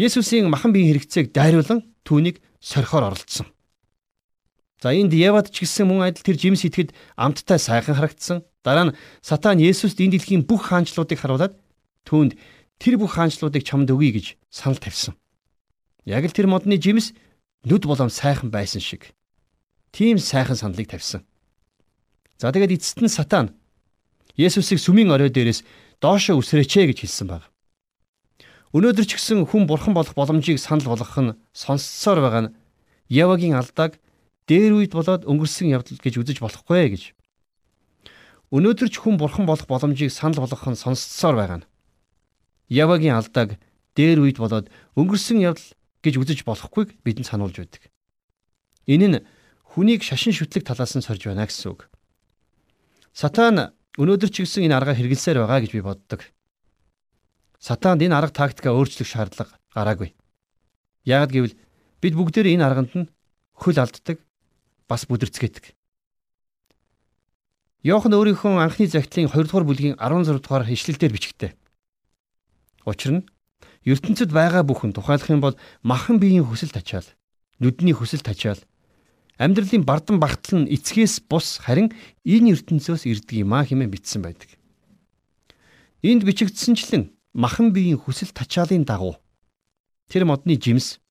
Есүсийн 0.00 0.48
махан 0.48 0.72
биеийн 0.72 0.96
хэрэгцээг 0.96 1.36
дайруулан 1.36 1.84
түүнийг 2.08 2.40
сорхоор 2.58 3.12
оролцсон. 3.12 3.52
За 4.80 4.96
энд 4.96 5.12
Евад 5.12 5.52
ч 5.52 5.68
гэсэн 5.68 5.86
мөн 5.86 6.08
адил 6.08 6.24
тэр 6.24 6.40
жимс 6.40 6.64
итгэд 6.64 6.96
амттай 7.14 7.60
сайхан 7.60 8.00
харагдсан. 8.00 8.42
Дараа 8.62 8.90
нь 8.90 8.96
сатан 9.22 9.58
Есүст 9.58 9.98
энэ 9.98 10.18
дэлхийн 10.18 10.46
бүх 10.46 10.70
хаанчлуудыг 10.70 11.18
харуулад 11.18 11.58
түүнд 12.06 12.38
тэр 12.78 12.94
бүх 12.98 13.18
хаанчлуудыг 13.18 13.66
чамд 13.66 13.90
өгье 13.90 14.14
гэж 14.14 14.26
санал 14.50 14.78
тавьсан. 14.78 15.18
Яг 16.06 16.22
л 16.26 16.34
тэр 16.34 16.46
модны 16.46 16.78
жимс 16.78 17.10
нүд 17.66 17.86
болом 17.86 18.10
сайхан 18.10 18.50
байсан 18.54 18.82
шиг. 18.82 19.14
Тийм 19.90 20.18
сайхан 20.18 20.54
саналыг 20.54 20.86
тавьсан. 20.86 21.26
За 22.38 22.50
тэгээд 22.54 22.78
эцэст 22.78 23.02
нь 23.02 23.10
сатан 23.10 23.54
Есүсийг 24.38 24.80
сүмийн 24.80 25.10
орой 25.10 25.30
дээрээс 25.30 25.66
доошо 26.00 26.38
үсрээчээ 26.38 26.90
гэж 26.90 26.98
хэлсэн 27.04 27.28
баг. 27.28 27.52
Өнөөдөр 28.72 29.04
ч 29.04 29.20
гэсэн 29.20 29.44
хүн 29.44 29.68
бурхан 29.68 29.92
болох 29.92 30.16
боломжийг 30.16 30.56
санал 30.56 30.88
болгох 30.88 31.18
нь 31.20 31.36
сонссоор 31.52 32.18
байгаа 32.24 32.42
нь 32.48 32.52
Явагийн 33.12 33.60
алдааг 33.60 34.00
дээр 34.48 34.72
үед 34.72 34.96
болоод 34.96 35.28
өнгөрсөн 35.28 35.68
явдал 35.68 36.00
гэж 36.00 36.14
үзэж 36.16 36.38
болохгүй 36.40 36.88
гэж. 36.88 37.02
Өнөөдөр 38.52 38.88
ч 38.92 39.00
хүн 39.00 39.16
бурхан 39.16 39.48
болох 39.48 39.64
боломжийг 39.64 40.12
санал 40.12 40.44
болгох 40.44 40.68
нь 40.68 40.76
сонсцсоор 40.76 41.36
байгаа 41.40 41.58
нь. 41.64 41.68
Явагийн 42.68 43.16
алдааг 43.16 43.56
дээр 43.96 44.20
үед 44.20 44.36
болоод 44.36 44.68
өнгөрсөн 44.92 45.40
явдал 45.40 45.72
гэж 46.04 46.14
үзэж 46.20 46.38
болохгүйг 46.44 47.00
бидэнд 47.00 47.32
сануулж 47.32 47.56
байдаг. 47.56 47.88
Энэ 48.84 49.08
нь 49.08 49.24
хүнийг 49.72 50.04
шашин 50.04 50.36
шүтлэг 50.36 50.68
талаас 50.68 50.92
нь 50.92 51.00
сорж 51.00 51.24
байна 51.24 51.48
гэсэн 51.48 51.72
үг. 51.72 51.88
Сатан 53.16 53.72
өнөөдөр 53.96 54.28
ч 54.28 54.44
гэсэн 54.44 54.68
энэ 54.68 54.76
аргаар 54.76 55.00
хэрэгэлсээр 55.00 55.40
байгаа 55.40 55.60
гэж 55.64 55.72
би 55.72 55.80
боддог. 55.80 56.20
Сатанд 57.56 58.04
энэ 58.04 58.16
арга 58.16 58.36
тактика 58.36 58.72
өөрчлөх 58.72 59.08
шаардлага 59.08 59.56
гараагүй. 59.72 60.12
Яг 61.08 61.32
гэвэл 61.32 61.56
бид 62.04 62.14
бүгдээр 62.16 62.52
энэ 62.52 62.64
арганд 62.68 62.92
нь 62.96 63.08
хөл 63.56 63.78
алддаг, 63.78 64.18
бас 64.88 65.06
бүдэрцгээдэг. 65.06 65.76
Йохан 67.82 68.14
өөрийнхөө 68.14 68.62
анхны 68.62 68.86
загтлын 68.86 69.26
2 69.26 69.42
дугаар 69.42 69.66
бүлгийн 69.66 69.98
16 69.98 70.38
дугаар 70.38 70.70
ишлэлдэр 70.70 71.10
бичгтээ. 71.18 71.50
Учир 72.86 73.10
нь 73.10 73.26
ертөнцид 73.82 74.30
байгаа 74.30 74.62
бүхэн 74.62 74.94
тухайлах 74.94 75.26
юм 75.26 75.42
бол 75.42 75.58
махан 75.82 76.22
биеийн 76.22 76.46
хүсэл 76.46 76.70
тачаал, 76.70 77.06
нүдний 77.58 77.90
хүсэл 77.90 78.22
тачаал, 78.22 78.62
амьдралын 79.34 79.82
бардан 79.82 80.22
багтал 80.22 80.62
нь 80.62 80.70
эцгээс 80.70 81.26
бус 81.26 81.58
харин 81.58 81.90
энэ 82.22 82.54
ертөнцөөс 82.54 83.02
ирдэг 83.02 83.42
юм 83.42 83.50
а 83.50 83.66
хэмээн 83.66 83.90
бичсэн 83.90 84.22
байдаг. 84.22 84.54
Энд 86.06 86.22
бичигдсэнчлэн 86.22 87.10
махан 87.34 87.74
биеийн 87.74 87.98
хүсэл 87.98 88.30
тачаалын 88.30 88.86
дагуу 88.86 89.18
тэр 90.06 90.22
модны 90.22 90.54
жимс 90.54 91.02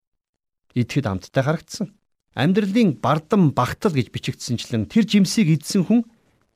идэхэд 0.72 1.04
амттай 1.04 1.44
харагдсан. 1.44 1.92
Амьдралын 2.32 2.96
бардам 2.96 3.52
багтал 3.52 3.92
гэж 3.92 4.08
бичигдсэнчлэн 4.08 4.88
тэр 4.88 5.04
жимсийг 5.04 5.52
идсэн 5.52 5.84
хүн 5.84 6.08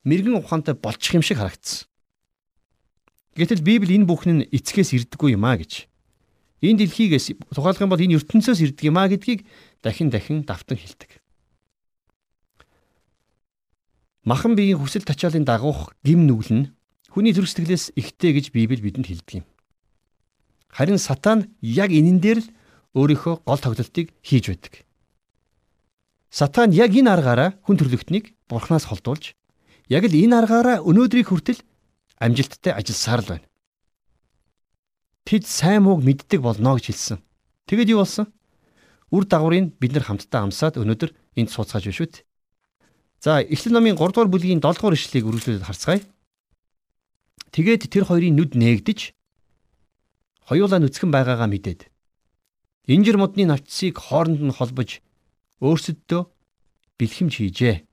мэрэгэн 0.06 0.38
ухаантай 0.40 0.78
болчих 0.78 1.18
юм 1.18 1.26
шиг 1.26 1.42
харагдсан. 1.42 1.90
Гэтэл 3.36 3.66
Библи 3.66 4.00
энэ 4.00 4.08
бүхэн 4.08 4.32
нь 4.40 4.48
эцгээс 4.54 4.96
ирдэггүй 4.96 5.36
юм 5.36 5.44
а 5.44 5.60
гэж. 5.60 5.92
Энэ 6.64 6.88
дэлхийгээс 6.88 7.36
тухайлах 7.52 7.84
юм 7.84 7.92
бол 7.92 8.00
энэ 8.00 8.16
ертөнцөөс 8.22 8.64
ирдэг 8.64 8.86
юм 8.88 8.96
а 8.96 9.12
гэдгийг 9.12 9.44
дахин 9.84 10.08
дахин 10.08 10.48
давтан 10.48 10.80
хэлдэг. 10.80 11.20
Махан 14.24 14.56
биеийн 14.56 14.80
хүсэл 14.80 15.04
тачаалын 15.04 15.44
дагуух 15.44 15.92
гим 16.02 16.26
нүгэл 16.26 16.54
нь 16.56 16.66
хүний 17.12 17.36
зүрх 17.36 17.52
сэтгэлээс 17.52 17.94
ихтэй 18.00 18.34
гэж 18.40 18.56
Библи 18.56 18.80
бидэнд 18.80 19.12
хэлдэг 19.12 19.44
юм. 19.44 19.46
Харин 20.72 20.98
сатан 20.98 21.54
яг 21.60 21.92
энэн 21.92 22.24
дээр 22.24 22.40
л 22.40 22.48
өөрийнхөө 22.96 23.44
гол 23.44 23.62
тоглолтыг 23.62 24.16
хийж 24.24 24.48
байдаг. 24.50 24.88
Сатан 26.32 26.72
яг 26.72 26.96
энэ 26.96 27.12
аргаараа 27.12 27.60
хүн 27.68 27.78
төрлөختнийг 27.78 28.34
бурхнаас 28.48 28.88
холдуулж 28.88 29.36
яг 29.90 30.04
л 30.06 30.16
энэ 30.16 30.36
аргаараа 30.42 30.78
өнөөдрийг 30.82 31.30
хүртэл 31.30 31.62
амжилттай 32.18 32.74
ажилласаар 32.74 33.22
л 33.22 33.30
байна. 33.36 33.48
Тэд 35.26 35.46
сайн 35.46 35.86
мууг 35.86 36.06
мэддэг 36.06 36.42
болно 36.42 36.78
гэж 36.78 36.94
хэлсэн. 36.94 37.20
Тэгэд 37.66 37.94
юу 37.94 38.06
болсон? 38.06 38.30
Үр 39.10 39.26
дагаврыг 39.26 39.78
бид 39.82 39.92
нар 39.94 40.06
хамтдаа 40.06 40.46
амсаад 40.46 40.78
өнөөдөр 40.82 41.12
энд 41.38 41.50
сууцгааж 41.50 41.86
байна 41.86 41.98
шүү 41.98 42.10
дээ. 42.14 42.26
За, 43.22 43.42
Эхлэл 43.42 43.74
номын 43.74 43.98
3 43.98 44.14
дугаар 44.14 44.30
бүлгийн 44.30 44.62
7 44.62 44.78
дугаар 44.78 44.98
ишлэлийг 44.98 45.26
үргэлжлүүлээд 45.26 45.66
харцгаая. 45.66 46.02
Тэгээд 47.54 47.90
тэр 47.90 48.06
хоёрын 48.06 48.36
нүд 48.38 48.54
нээгдэж 48.54 49.00
хоёулаа 50.46 50.80
нүцгэн 50.82 51.10
байгаагаа 51.10 51.50
мэдээд 51.50 51.90
инжир 52.86 53.18
модны 53.18 53.50
навчсыг 53.50 53.98
хооронд 53.98 54.42
нь 54.46 54.54
холбож 54.54 55.02
өөрсөддөө 55.62 56.22
бэлхэмж 57.00 57.34
хийжээ. 57.40 57.85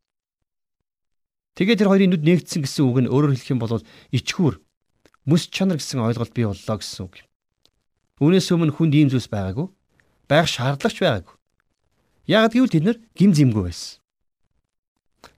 Тэгээд 1.56 1.85
тэр 1.85 1.90
хоёрын 1.92 2.11
нүд 2.16 2.25
нээгдсэн 2.25 2.64
гэсэн 2.64 2.85
үг 2.88 2.99
нь 3.04 3.12
өөрөөр 3.12 3.37
хэлэх 3.37 3.52
юм 3.52 3.61
бол 3.61 3.85
ичгүүр 4.09 4.56
мэс 5.28 5.52
чанар 5.52 5.76
гэсэн 5.76 6.00
ойлголт 6.00 6.32
бий 6.32 6.49
боллоо 6.49 6.76
гэсэн 6.80 7.04
үг. 7.04 7.21
Үүнээс 8.18 8.49
өмнө 8.56 8.73
хүнд 8.73 8.94
ийм 8.97 9.09
зүйлс 9.12 9.28
байгаагүй. 9.28 9.68
Байх 10.32 10.49
шаардлагач 10.49 10.97
байгаагүй. 10.97 11.37
Яг 12.30 12.56
гэвэл 12.56 12.73
тэд 12.73 12.85
нар 12.88 12.99
гим 13.12 13.37
зэмгүй 13.37 13.62
байсан. 13.68 14.00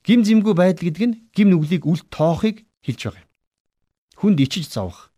Гим 0.07 0.21
зэмгүй 0.23 0.55
байдал 0.55 0.87
гэдэг 0.87 1.05
нь 1.09 1.19
гим 1.35 1.49
нүглийг 1.51 1.83
үл 1.89 2.01
тоохыг 2.13 2.63
хэлж 2.85 3.01
байгаа 3.11 3.25
юм. 3.25 3.31
Хүнд 4.21 4.39
ичиж 4.45 4.71
зовох, 4.71 5.11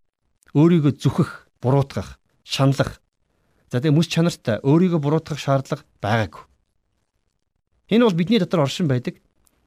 өөрийгөө 0.54 0.96
зүхэх, 0.96 1.50
буруутгах, 1.60 2.22
шаналлах. 2.46 3.02
За 3.68 3.82
тэгээ 3.82 3.98
мэс 3.98 4.08
чанартай 4.08 4.62
өөрийгөө 4.62 5.00
буруутгах 5.02 5.38
шаардлага 5.42 5.84
байгаагүй. 6.00 6.42
Энэ 7.90 8.06
бол 8.06 8.14
бидний 8.14 8.38
дотор 8.38 8.62
оршин 8.62 8.86
байдаг 8.86 9.18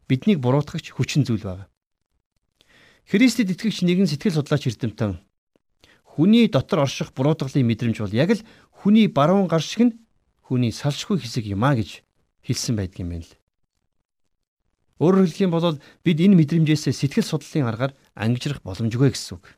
биднийг 0.09 0.41
буруутгагч 0.41 0.89
хүчин 0.91 1.23
зүйл 1.23 1.45
байна. 1.45 1.69
Христэд 3.05 3.53
итгэгч 3.53 3.85
нэгэн 3.85 4.09
сэтгэл 4.09 4.41
судлаач 4.41 4.65
эрдэмтэн 4.67 5.21
хүний 6.03 6.49
дотор 6.49 6.83
орших 6.83 7.13
буруутгалын 7.13 7.63
мэдрэмж 7.63 7.97
бол 8.01 8.13
яг 8.13 8.33
л 8.33 8.45
хүний 8.73 9.07
баруун 9.07 9.47
гар 9.47 9.61
шиг 9.61 9.81
нь 9.87 9.93
хүний 10.43 10.73
салшгүй 10.73 11.21
хэсэг 11.21 11.45
юм 11.45 11.63
а 11.63 11.77
гэж 11.77 12.01
хэлсэн 12.41 12.75
байдаг 12.75 12.99
юм 13.05 13.09
байна 13.13 13.25
л. 13.29 13.37
Өөрөөр 14.99 15.25
хэлэх 15.29 15.45
юм 15.47 15.53
бол 15.55 15.79
бид 16.03 16.17
энэ 16.19 16.35
мэдрэмжээс 16.35 16.91
сэтгэл 16.91 17.23
судлалын 17.23 17.69
аргаар 17.71 17.93
ангижрах 18.17 18.59
боломжгүй 18.65 19.15
гэсэн 19.15 19.39
үг. 19.39 19.55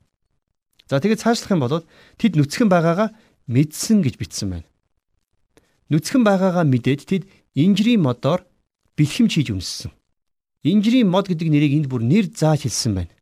За 0.85 0.99
тэгээд 0.99 1.23
цаашлах 1.23 1.55
юм 1.55 1.63
бол 1.63 1.81
тэд 2.19 2.37
нүцгэн 2.37 2.69
байгаагаа 2.69 3.15
мэдсэн 3.49 4.03
гэж 4.05 4.15
бичсэн 4.21 4.47
байна. 4.53 4.67
Нүцгэн 5.89 6.23
байгаагаа 6.27 6.67
мэдээд 6.67 7.01
тэд 7.07 7.23
инжирийн 7.57 8.05
модоор 8.05 8.45
бэлхэмж 8.99 9.31
хийж 9.33 9.49
үнссэн. 9.55 9.91
Инжирийн 10.61 11.09
мод 11.09 11.25
гэдэг 11.25 11.49
нэрийг 11.49 11.73
энд 11.73 11.87
бүр 11.89 12.05
нэр 12.05 12.29
зааж 12.29 12.69
хэлсэн 12.69 12.93
байна. 12.93 13.13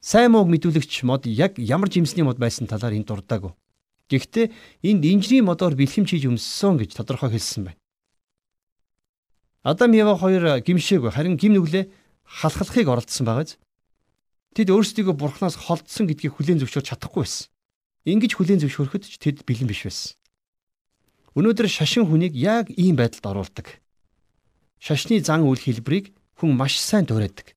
Сайн 0.00 0.32
мууг 0.32 0.48
мэдүүлэгч 0.48 1.04
мод 1.04 1.28
яг 1.28 1.60
ямар 1.60 1.92
жимсний 1.92 2.24
мод 2.24 2.40
байсан 2.40 2.64
талаар 2.64 2.96
энд 2.96 3.04
дурдаагүй. 3.04 3.52
Гэхдээ 4.08 4.48
энд 4.80 5.04
инжирийн 5.04 5.44
модоор 5.44 5.76
бэлхэмж 5.76 6.08
хийж 6.08 6.24
өмссөн 6.32 6.80
гэж 6.80 6.96
тодорхой 6.96 7.36
хэлсэн 7.36 7.68
байна. 7.68 7.80
Адам 9.60 9.92
Ева 9.92 10.16
хоёр 10.16 10.64
гимшээгүй 10.64 11.12
харин 11.12 11.36
гим 11.36 11.52
нүглээ 11.52 11.92
халахлахыг 12.24 12.88
оролдсон 12.88 13.28
байгааз. 13.28 13.60
Тэд 14.56 14.72
өөрсдийгөө 14.72 15.12
бурхнаас 15.12 15.60
холдсон 15.60 16.08
гэдгийг 16.08 16.32
хүлээн 16.32 16.64
зөвшөөрч 16.64 16.96
чадахгүй 16.96 17.28
байсан. 17.28 17.52
Ингиж 18.08 18.40
хүлээн 18.40 18.60
зөвшөөрөхөд 18.64 19.04
ч 19.04 19.20
тэд 19.20 19.44
бэлэн 19.44 19.68
биш 19.68 19.84
байсан. 19.84 20.16
Өнөөдөр 21.36 21.68
шашин 21.68 22.08
хүнийг 22.08 22.32
яг 22.32 22.72
ийм 22.72 22.96
байдалд 22.96 23.24
оруулдаг. 23.24 23.80
Шашны 24.82 25.22
зан 25.22 25.46
үйл 25.46 25.62
хэлбэрийг 25.62 26.12
хүн 26.38 26.56
маш 26.56 26.78
сайн 26.78 27.06
дуурайдаг. 27.06 27.54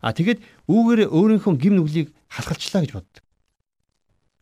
А 0.00 0.12
тэгэд 0.12 0.42
үүгээр 0.70 1.10
өөрийнхөө 1.10 1.54
гим 1.58 1.74
нүглийг 1.80 2.14
халахалчлаа 2.28 2.82
гэж 2.84 2.92
боддог. 2.94 3.22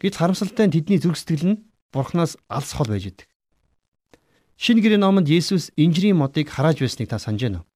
Гэвч 0.00 0.14
харамсалтай 0.18 0.66
нь 0.68 0.74
тэдний 0.74 1.00
зүрх 1.00 1.16
сэтгэл 1.16 1.56
нь 1.56 1.62
бурхнаас 1.94 2.36
алс 2.50 2.74
хол 2.74 2.90
байж 2.90 3.08
идэг. 3.08 3.28
Шинэ 4.58 4.82
гэрээ 4.82 5.00
номонд 5.00 5.30
Есүс 5.30 5.70
инжирийн 5.74 6.18
модыг 6.18 6.50
харааж 6.50 6.82
байсныг 6.82 7.08
та 7.08 7.18
санаж 7.18 7.42
байна 7.42 7.58
уу? 7.62 7.68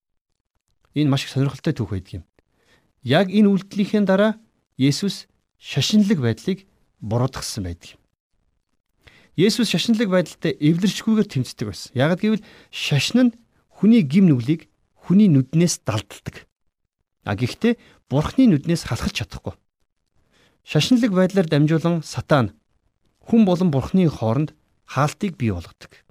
Энэ 0.95 1.11
маш 1.11 1.25
их 1.25 1.33
сонирхолтой 1.33 1.75
түүх 1.75 1.91
байдаг 1.95 2.23
юм. 2.23 2.25
Яг 3.03 3.31
энэ 3.31 3.51
үйлдэлийнхээ 3.51 4.03
дараа 4.07 4.39
Есүс 4.79 5.27
шашинлаг 5.59 6.19
байдлыг 6.23 6.67
буруудгсан 7.03 7.67
байдаг 7.67 7.99
юм. 7.99 8.01
Есүс 9.39 9.71
шашинлаг 9.71 10.11
байдалтай 10.11 10.55
эвлэрчгүйгээр 10.59 11.29
тэмцдэг 11.31 11.67
байсан. 11.67 11.91
Яг 11.95 12.19
гэвэл 12.19 12.43
шашин 12.71 13.31
нь 13.31 13.37
хүний 13.71 14.03
гим 14.03 14.27
нүглийг 14.27 14.67
хүний 15.09 15.33
нүднээс 15.33 15.89
далдалдаг. 15.89 16.45
А 17.25 17.33
гэхдээ 17.33 17.81
бурхны 18.13 18.45
нүднээс 18.53 18.85
халахж 18.85 19.25
чадахгүй. 19.25 19.57
Шашинлаг 20.69 21.17
байдлаар 21.17 21.49
дамжуулан 21.49 22.05
сатан 22.05 22.53
хүн 23.25 23.49
болон 23.49 23.73
бурхны 23.73 24.05
хооронд 24.05 24.53
хаалтыг 24.85 25.41
бий 25.41 25.49
болгодог. 25.49 26.05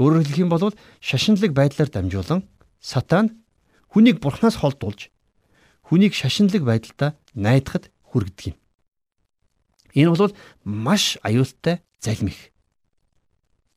Өөрөөр 0.00 0.24
хэлэх 0.24 0.40
юм 0.40 0.48
бол 0.48 0.72
шашинлаг 1.04 1.52
байдлаар 1.52 1.92
дамжуулан 1.92 2.48
сатан 2.80 3.44
хүнийг 3.92 4.24
бурхнаас 4.24 4.56
холдуулж 4.56 5.12
хүнийг 5.84 6.16
шашинлаг 6.16 6.64
байдалтай 6.64 7.12
найдахад 7.36 7.92
хүргэдэг 8.08 8.56
юм. 8.56 8.56
Энэ 9.92 10.16
бол 10.16 10.32
маш 10.64 11.20
аюултай 11.20 11.84
залмих. 12.00 12.56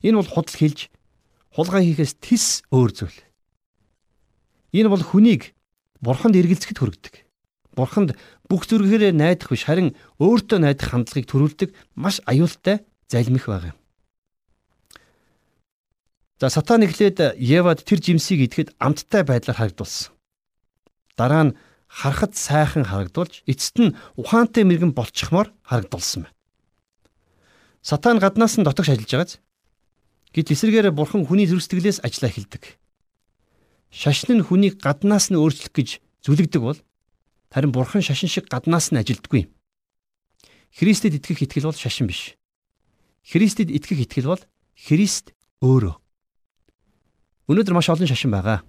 Энэ 0.00 0.16
бол 0.16 0.32
худал 0.32 0.56
хэлж 0.56 0.88
хулгай 1.52 1.84
хийхээс 1.84 2.16
тис 2.16 2.64
өөр 2.72 2.90
зүйл. 2.96 3.25
Энэ 4.76 4.92
бол 4.92 5.00
хүнийг 5.00 5.56
бурханд 6.04 6.36
эргэлзэхэд 6.36 6.76
хүргэдэг. 6.76 7.14
Бурханд 7.72 8.12
бүх 8.48 8.68
зүрхээрээ 8.68 9.16
найдах 9.16 9.48
биш 9.48 9.64
харин 9.64 9.96
өөртөө 10.20 10.58
найдах 10.60 10.92
хандлагыг 10.92 11.24
төрүүлдэг 11.24 11.70
маш 11.96 12.20
аюултай 12.28 12.84
залмих 13.08 13.48
юм. 13.48 13.76
За 16.36 16.52
сатан 16.52 16.84
эхлээд 16.84 17.40
Евад 17.40 17.80
тэр 17.80 18.04
жимсийг 18.04 18.44
идэхэд 18.44 18.76
амттай 18.76 19.24
байдлаар 19.24 19.56
харагдулсан. 19.56 20.12
Дараа 21.16 21.44
нь 21.48 21.56
харахад 21.88 22.36
сайхан 22.36 22.84
харагдулж 22.84 23.40
эцэст 23.48 23.80
нь 23.80 23.96
ухаантай 24.20 24.68
мэрэгэн 24.68 24.92
болчихмоор 24.92 25.48
харагдулсан 25.64 26.28
байна. 26.28 26.36
Сатан 27.80 28.20
гаднаас 28.20 28.60
нь 28.60 28.68
дотогш 28.68 28.92
ажиллаж 28.92 29.12
байгааз 29.16 29.32
гэт 30.36 30.52
эсэргээр 30.52 30.92
бурхан 30.92 31.24
хүний 31.24 31.48
зүрх 31.48 31.64
сэтгэлээс 31.64 32.04
ажиллаа 32.04 32.28
эхэлдэг. 32.28 32.64
Шашин 33.90 34.40
нь 34.40 34.46
хүнийг 34.46 34.82
гаднаас 34.82 35.30
нь 35.30 35.38
өөрчлөх 35.38 35.72
гэж 35.72 35.88
зүлэгдэг 36.24 36.62
бол 36.62 36.78
харин 37.50 37.72
бурхан 37.72 38.02
шашин 38.02 38.28
шиг 38.28 38.50
гаднаас 38.50 38.90
нь 38.92 39.00
ажилддаггүй. 39.00 39.48
Христэд 40.76 41.16
итгэх 41.16 41.46
итгэл 41.46 41.70
бол 41.70 41.78
шашин 41.78 42.06
биш. 42.10 42.36
Христэд 43.24 43.70
итгэх 43.70 44.04
итгэл 44.04 44.30
бол 44.34 44.42
Христ 44.76 45.32
өөрөө. 45.64 45.94
Өнөөдөр 47.48 47.74
маш 47.74 47.88
олон 47.88 48.10
шашин 48.10 48.34
байгаа. 48.34 48.66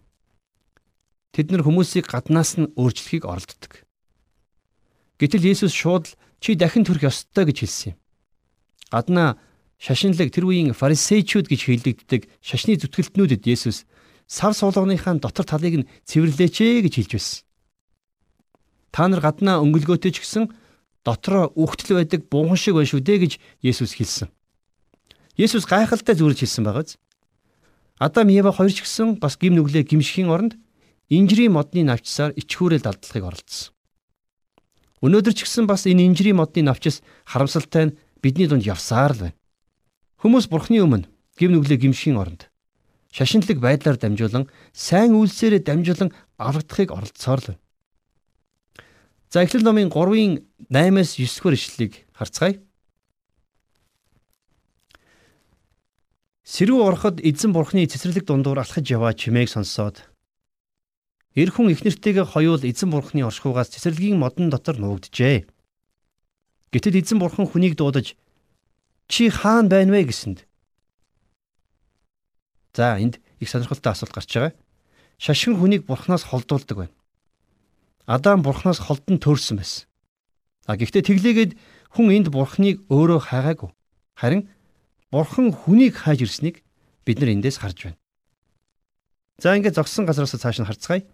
Тэд 1.35 1.51
нар 1.51 1.65
хүмүүсийг 1.65 2.07
гаднаас 2.07 2.55
нь 2.55 2.71
өөрчлөхийг 2.77 3.27
оролддог. 3.27 3.83
Гэтэл 5.19 5.49
Есүс 5.51 5.73
шууд 5.73 6.13
чи 6.39 6.55
дахин 6.55 6.85
төрөх 6.85 7.09
ёстой 7.09 7.49
гэж 7.49 7.57
хэлсэн 7.65 7.89
юм. 7.91 7.97
Гаднаа 8.93 9.41
шашинлаг 9.81 10.29
тэр 10.29 10.45
үеийн 10.47 10.77
фарисеучуд 10.77 11.49
гэж 11.49 11.61
хэлэгддэг 11.67 12.29
шашны 12.39 12.77
зүтгэлтнүүдэд 12.77 13.43
Есүс 13.49 13.83
сав 14.27 14.53
суулганыхаа 14.53 15.17
дотор 15.23 15.47
талыг 15.47 15.75
нь 15.81 15.89
цэвэрлээч 16.03 16.83
гэж 16.83 16.93
хэлж 16.99 17.11
байсан. 17.15 17.41
Та 18.91 19.07
нар 19.07 19.23
гаднаа 19.23 19.63
өнгөлгөөтэй 19.63 20.11
ч 20.11 20.19
гэсэн 20.21 20.51
дотроо 21.07 21.55
үхтэл 21.55 22.03
байдаг 22.03 22.27
буухан 22.27 22.59
шиг 22.59 22.75
байна 22.75 22.91
шүү 22.91 23.01
дээ 23.01 23.17
гэж 23.23 23.33
Есүс 23.63 23.95
хэлсэн. 23.95 24.27
Есүс 25.39 25.63
гайхалтай 25.63 26.15
зүрж 26.19 26.43
хэлсэн 26.43 26.67
байгааз 26.67 26.99
Адам 27.97 28.27
Ева 28.27 28.51
хоёр 28.51 28.73
ч 28.75 28.83
гэсэн 28.83 29.17
бас 29.23 29.39
гим 29.39 29.55
нүглээ 29.55 29.87
гимшихийн 29.87 30.27
оронд 30.27 30.59
инжирийн 31.07 31.55
модны 31.55 31.87
навчсаар 31.87 32.35
ичхүүрэл 32.35 32.83
далдлахыг 32.83 33.23
оролдсон. 33.23 33.71
Өнөөдөр 35.01 35.33
ч 35.33 35.47
гэсэн 35.47 35.65
бас 35.69 35.87
энэ 35.87 36.03
инжирийн 36.03 36.37
модны 36.41 36.67
навчис 36.67 36.99
харамсалтай 37.23 37.89
нь 37.89 37.95
бидний 38.19 38.49
дунд 38.49 38.67
явсаар 38.67 39.13
л 39.15 39.21
байна. 39.29 39.37
Хүмүүс 40.19 40.49
бурхны 40.51 40.81
өмнө 40.83 41.07
гим 41.37 41.53
нүглээ 41.53 41.85
гимшихийн 41.85 42.17
оронд 42.17 42.49
шашинлаг 43.17 43.57
байдлаар 43.57 43.97
дамжуулан 43.97 44.45
сайн 44.77 45.17
үйлсээрээ 45.17 45.65
дамжуулан 45.65 46.13
аврагдахыг 46.37 46.93
оролцсоор 46.93 47.41
л 47.41 47.47
байна. 47.49 47.61
За 49.33 49.41
Эхлэл 49.41 49.65
номын 49.65 49.89
3-ын 49.89 50.45
8-аас 50.69 51.17
9-р 51.17 51.53
ишлэлийг 51.57 51.93
харцгаая. 52.13 52.61
Сэрүү 56.45 56.79
ороход 56.79 57.19
эзэн 57.19 57.51
бурхны 57.51 57.89
цэцэрлэг 57.89 58.23
дундуур 58.23 58.61
алхаж 58.61 58.85
яваа 58.87 59.11
чимээг 59.11 59.51
сонсоод 59.51 59.99
эр 61.35 61.51
хүн 61.51 61.75
их 61.75 61.83
нэртэйгээ 61.83 62.23
хоёул 62.23 62.63
эзэн 62.63 62.89
бурхны 62.89 63.21
оршихугаас 63.27 63.69
цэцэрлэгийн 63.75 64.15
модон 64.15 64.47
дотор 64.49 64.79
нуугджээ. 64.79 65.45
Гэтэл 66.71 66.97
эзэн 67.03 67.19
бурхан 67.19 67.45
хүнийг 67.51 67.75
дуудаж 67.75 68.15
чи 69.11 69.29
хаан 69.29 69.67
байна 69.67 69.91
вэ 69.91 70.07
гэсэнд. 70.07 70.46
За 72.77 73.01
энд 73.01 73.17
их 73.41 73.49
сонирхолтой 73.49 73.89
асуулт 73.89 74.13
гарч 74.13 74.29
байгаа. 74.29 74.53
Шашин 75.17 75.57
хүнийг 75.57 75.89
бурхнаас 75.89 76.21
холдуулдаг 76.29 76.77
байна. 76.77 76.95
Адам 78.05 78.45
бурхнаас 78.45 78.77
холдон 78.77 79.17
төрсэн 79.17 79.57
байсан. 79.57 79.89
А 80.69 80.77
гэхдээ 80.77 81.01
тэглээгээд 81.09 81.51
хүн 81.97 82.13
энд 82.13 82.29
бурхныг 82.29 82.85
өөрөө 82.93 83.33
хайгаагүй. 83.33 83.73
Харин 84.13 84.45
Бурхан 85.11 85.55
хүнийг 85.55 85.95
хайж 85.95 86.27
ирснийг 86.27 86.61
бид 87.07 87.17
нар 87.23 87.31
эндээс 87.31 87.63
харж 87.63 87.77
байна. 87.87 87.99
За 89.39 89.55
ингээд 89.55 89.79
зогссон 89.79 90.03
газараас 90.03 90.35
цааш 90.35 90.59
нь 90.59 90.67
харцгаая. 90.67 91.07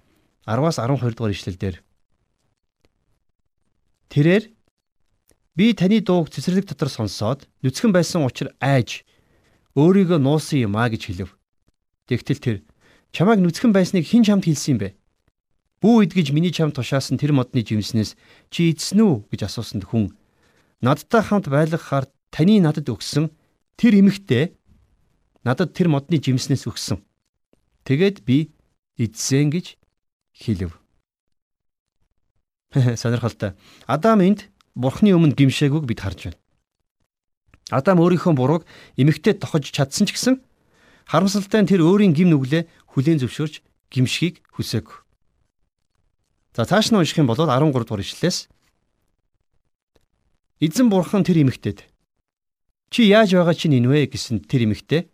10-аас 0.49 0.81
12 0.81 1.13
дугаар 1.13 1.31
ишлэл 1.31 1.61
дээр. 1.61 1.77
Тэрээр 4.09 4.49
би 5.53 5.65
таны 5.77 6.01
дууг 6.01 6.33
цэцэрлэг 6.33 6.65
дотор 6.65 6.89
сонсоод 6.89 7.45
нүцгэн 7.61 7.93
байсан 7.93 8.25
учраас 8.25 8.57
айж 8.57 9.05
өөрийгөө 9.77 10.17
нуусан 10.17 10.65
юм 10.65 10.73
а 10.73 10.89
гэж 10.89 11.13
хэлв. 11.13 11.31
Тэгтэл 12.13 12.41
тэр 12.45 12.57
чамайг 13.09 13.41
нүцгэн 13.41 13.73
байсныг 13.73 14.05
хэн 14.05 14.21
чамд 14.21 14.45
хэлсэн 14.45 14.77
юм 14.77 14.79
бэ? 14.85 14.89
Бүү 15.81 16.05
идгэж 16.05 16.29
миний 16.29 16.53
чам 16.53 16.69
тушаасан 16.69 17.17
тэр 17.17 17.33
модны 17.33 17.65
жимснээс 17.65 18.13
чи 18.53 18.69
идсэн 18.69 19.01
үү 19.01 19.15
гэж 19.33 19.49
асуусанд 19.49 19.89
хүн 19.89 20.13
надтай 20.85 21.25
хамт 21.25 21.49
байлгахаар 21.49 22.05
таны 22.29 22.61
надад 22.61 22.87
өгсөн 22.87 23.33
тэр 23.75 23.97
эмэгтэй 23.97 24.53
надад 25.41 25.73
тэр 25.73 25.89
модны 25.89 26.21
жимснээс 26.21 26.69
өгсөн. 26.69 27.01
Тэгээд 27.83 28.23
би 28.23 28.53
идсэн 28.95 29.51
гэж 29.51 29.75
хэлв. 30.31 30.77
Сонирхолтой. 33.01 33.57
Адам 33.87 34.21
энд 34.21 34.47
бурхны 34.75 35.11
өмнө 35.11 35.35
гимшээгүйг 35.35 35.83
бид 35.83 35.99
харж 35.99 36.31
байна. 36.31 36.39
Адам 37.71 37.99
өөрийнхөө 37.99 38.33
бурууг 38.35 38.63
эмэгтэй 38.95 39.35
тохож 39.39 39.67
чадсан 39.71 40.07
ч 40.07 40.15
гэсэн 40.15 40.41
харамсалтай 41.09 41.61
нь 41.63 41.69
тэр 41.69 41.83
өөрийн 41.83 42.13
гим 42.15 42.31
нүглээ 42.31 42.67
хүлээн 42.93 43.21
зөвшөөрч 43.21 43.63
гимшгийг 43.91 44.41
хүсээгүй. 44.55 44.97
За 46.55 46.65
цааш 46.65 46.93
нь 46.93 46.97
унших 46.97 47.17
юм 47.17 47.27
бол 47.27 47.37
13 47.37 47.73
дугаар 47.73 48.01
ишлэлээс 48.01 48.49
Эзэн 50.63 50.87
бурхан 50.87 51.25
тэр 51.27 51.43
эмэгтэйд 51.43 51.83
чи 52.93 53.09
яаж 53.09 53.33
байгаа 53.33 53.57
чинь 53.57 53.81
инвэ 53.81 54.07
гэсэн 54.07 54.45
тэр 54.45 54.69
эмэгтэй 54.69 55.09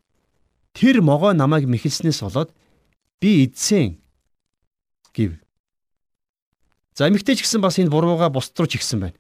тэр 0.76 1.02
могоо 1.02 1.34
намайг 1.34 1.66
мэхэлснээс 1.66 2.22
болоод 2.22 2.52
би 3.24 3.48
эдсэн 3.48 3.98
гэв. 5.16 5.40
За 6.94 7.08
эмэгтэй 7.08 7.40
ч 7.40 7.48
гэсэн 7.48 7.64
бас 7.64 7.80
энэ 7.80 7.90
бурууга 7.90 8.30
бусд 8.30 8.54
руу 8.60 8.68
ч 8.68 8.78
ихсэн 8.78 9.00
байна. 9.00 9.18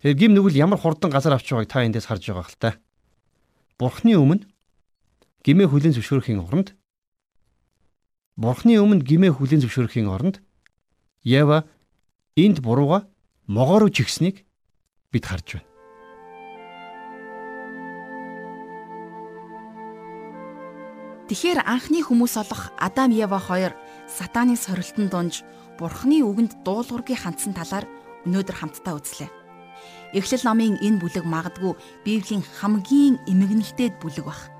Тэгэхээр 0.00 0.16
гим 0.16 0.32
нүгэл 0.32 0.58
ямар 0.58 0.80
хурдан 0.80 1.12
газар 1.12 1.36
авч 1.36 1.52
байгааг 1.52 1.68
та 1.68 1.84
эндээс 1.84 2.08
харж 2.08 2.24
байгаа 2.32 2.46
хэл 2.48 2.58
та. 2.58 2.70
Бурхны 3.76 4.16
өмнө 4.16 4.48
гимээ 5.46 5.70
хүлэн 5.70 5.94
зөвшөөрөхийн 5.94 6.42
оронд 6.42 6.74
Бурхны 8.34 8.82
өмнө 8.82 9.06
гимээ 9.06 9.30
хүлэн 9.30 9.62
зөвшөөрөхийн 9.62 10.10
оронд 10.10 10.42
Ева 11.22 11.70
энд 12.34 12.58
бурууга 12.66 13.06
могоор 13.46 13.86
чигснийг 13.94 14.42
бид 15.14 15.22
харж 15.22 15.62
байна. 15.62 15.70
Тэгэхээр 21.30 21.62
анхны 21.62 22.02
хүмүүс 22.02 22.34
олох 22.42 22.74
Адам 22.82 23.14
Ева 23.14 23.38
хоёр 23.38 23.78
сатааны 24.10 24.58
сорилтон 24.58 25.06
дунж 25.06 25.46
Бурхны 25.78 26.26
үгэнд 26.26 26.66
дуулуургийн 26.66 27.22
хандсан 27.22 27.54
талаар 27.54 27.86
өнөөдөр 28.26 28.56
хамтдаа 28.58 28.98
үзлээ. 28.98 29.30
Эхлэл 30.10 30.42
номын 30.42 30.74
энэ 30.82 30.98
бүлэг 30.98 31.22
магадгүй 31.22 31.78
Библийн 32.02 32.42
хамгийн 32.42 33.22
эмгэнэлтэд 33.30 34.02
бүлэг 34.02 34.26
баг. 34.26 34.55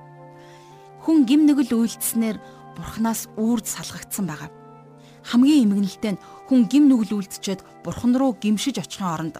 Хүн 1.07 1.23
гим 1.23 1.47
нэгэл 1.47 1.71
үйлдэснээр 1.71 2.37
Бурханаас 2.75 3.31
үрд 3.39 3.63
салгагдсан 3.63 4.27
байгаа 4.27 4.51
хамгийн 5.27 5.67
эмгэнэлтэй 5.67 6.15
нь 6.15 6.21
хүн 6.47 6.61
гим 6.71 6.87
нүгэл 6.87 7.19
үлдчихэд 7.19 7.61
бурхан 7.83 8.15
руу 8.15 8.31
гимшиж 8.39 8.79
очихын 8.79 9.11
оронд 9.11 9.35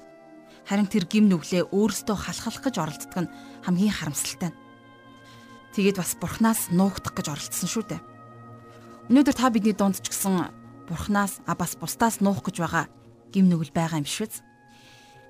харин 0.67 0.91
тэр 0.91 1.07
гим 1.07 1.31
нүглээ 1.31 1.71
өөрөөсөө 1.71 2.17
халахлах 2.19 2.63
гэж 2.67 2.75
оролддог 2.75 3.19
нь 3.23 3.31
хамгийн 3.63 3.95
харамсалтай. 3.95 4.51
Тэгээд 5.71 5.95
бас 6.03 6.11
бурхнаас 6.19 6.67
нуугдах 6.75 7.15
гэж 7.15 7.27
оролдсон 7.31 7.69
шүү 7.71 7.83
дээ. 7.87 8.01
Өнөөдөр 9.07 9.35
та 9.39 9.47
бидний 9.47 9.71
дунд 9.71 10.03
ч 10.03 10.11
гэсэн 10.11 10.51
бурхнаас 10.91 11.39
а 11.47 11.55
бас 11.55 11.79
бусдаас 11.79 12.19
нуух 12.19 12.43
гэж 12.43 12.59
байгаа 12.59 12.91
гим 13.31 13.47
нүгэл 13.47 13.71
байгаа 13.71 14.03
юм 14.03 14.07
үү? 14.07 14.27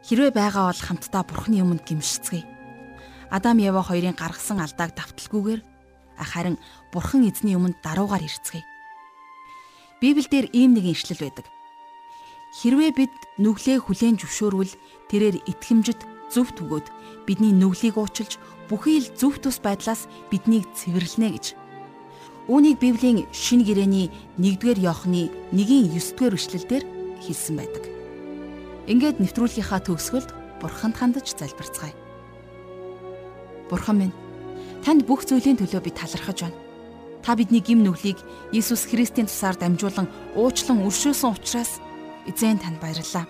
Хэрвээ 0.10 0.34
байгаа 0.34 0.74
бол 0.74 0.82
хамтдаа 0.82 1.22
бурхны 1.22 1.62
өмнө 1.62 1.86
гимшицгээе. 1.86 2.50
Адам 3.30 3.62
Ева 3.62 3.86
хоёрын 3.86 4.18
гаргасан 4.18 4.58
алдааг 4.58 4.98
давталгүйгээр 4.98 5.62
харин 6.24 6.58
бурхан 6.90 7.28
эзний 7.30 7.54
өмнө 7.54 7.78
даруугаар 7.84 8.26
ирцгээе. 8.26 8.66
Библиэлд 10.02 10.54
ийм 10.54 10.74
нэг 10.78 10.86
ишлэл 10.94 11.22
байдаг. 11.26 11.46
Хэрвээ 12.58 12.92
бид 12.94 13.14
нүглээ 13.38 13.78
хүлээн 13.82 14.18
зөвшөөрвөл 14.22 14.74
тэрээр 15.10 15.42
итгэмжит 15.46 16.02
зөв 16.34 16.54
түгөөд 16.58 16.88
бидний 17.26 17.54
нүглийг 17.54 17.98
уучилж 17.98 18.40
бүхий 18.70 19.02
л 19.02 19.10
зөв 19.14 19.40
тус 19.42 19.58
байдлаас 19.62 20.06
биднийг 20.32 20.70
цэвэрлэнэ 20.76 21.30
гэж. 21.34 21.46
Үүнийг 22.48 22.80
Библийн 22.80 23.28
шин 23.36 23.64
гэрэний 23.68 24.08
1-р 24.40 24.80
Иохны 24.80 25.28
1-9-р 25.52 26.34
эшлэлдэр 26.40 26.84
хэлсэн 27.20 27.56
байдаг. 27.60 27.84
Ингээд 28.88 29.20
нэвтрүүлгийнхаа 29.20 29.84
төгсгөлд 29.84 30.32
Бурханд 30.64 30.96
хандаж 30.96 31.28
залбирцгаая. 31.36 31.92
Бурхан 33.68 33.98
минь, 34.00 34.16
танд 34.84 35.06
бүх 35.08 35.26
зүйлийн 35.26 35.58
төлөө 35.58 35.82
би 35.86 35.92
талархаж 35.92 36.46
байна 36.46 36.68
Та 37.28 37.36
бидний 37.36 37.60
гим 37.60 37.84
нүглийг 37.84 38.16
Иесус 38.56 38.88
Христийн 38.88 39.28
тусаар 39.28 39.60
дамжуулан 39.60 40.08
уучлан 40.32 40.80
өршөөсөн 40.88 41.36
учраас 41.36 41.84
эзэн 42.24 42.56
танд 42.56 42.80
баярлалаа. 42.80 43.28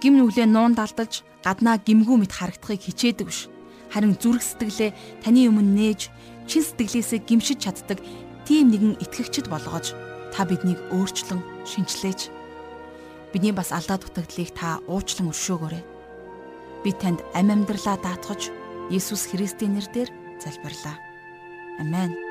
Гим 0.00 0.16
нүглээ 0.16 0.48
нуун 0.48 0.72
далдалж 0.72 1.20
гаднаа 1.44 1.76
гимгүү 1.76 2.16
мэт 2.16 2.32
харагдахыг 2.32 2.80
хичээдэг 2.80 3.28
биш. 3.28 3.52
Харин 3.92 4.16
зүрх 4.16 4.40
сэтгэлээ 4.40 4.96
таны 5.20 5.52
өмнө 5.52 5.68
нээж 5.68 6.08
чин 6.48 6.64
сэтгэлээсээ 6.64 7.20
гимшиж 7.28 7.60
чаддаг 7.60 8.00
тийм 8.48 8.72
нэгэн 8.72 9.04
итгэгчд 9.04 9.52
болгож 9.52 9.92
та 10.32 10.48
биднийг 10.48 10.80
өөрчлөн 10.96 11.44
шинчлээж 11.68 12.32
бидний 13.36 13.52
бас 13.52 13.68
алдаа 13.68 14.00
дутагдлыг 14.00 14.48
та 14.56 14.80
уучлан 14.88 15.28
өршөөгөөрэй. 15.28 15.84
Би 16.80 16.90
танд 16.96 17.20
амь 17.36 17.52
амьдралаа 17.52 18.00
даатгаж 18.00 18.48
Иесус 18.90 19.26
Христийн 19.26 19.74
нэрээр 19.74 20.10
залбирлаа. 20.38 20.96
Амен. 21.80 22.25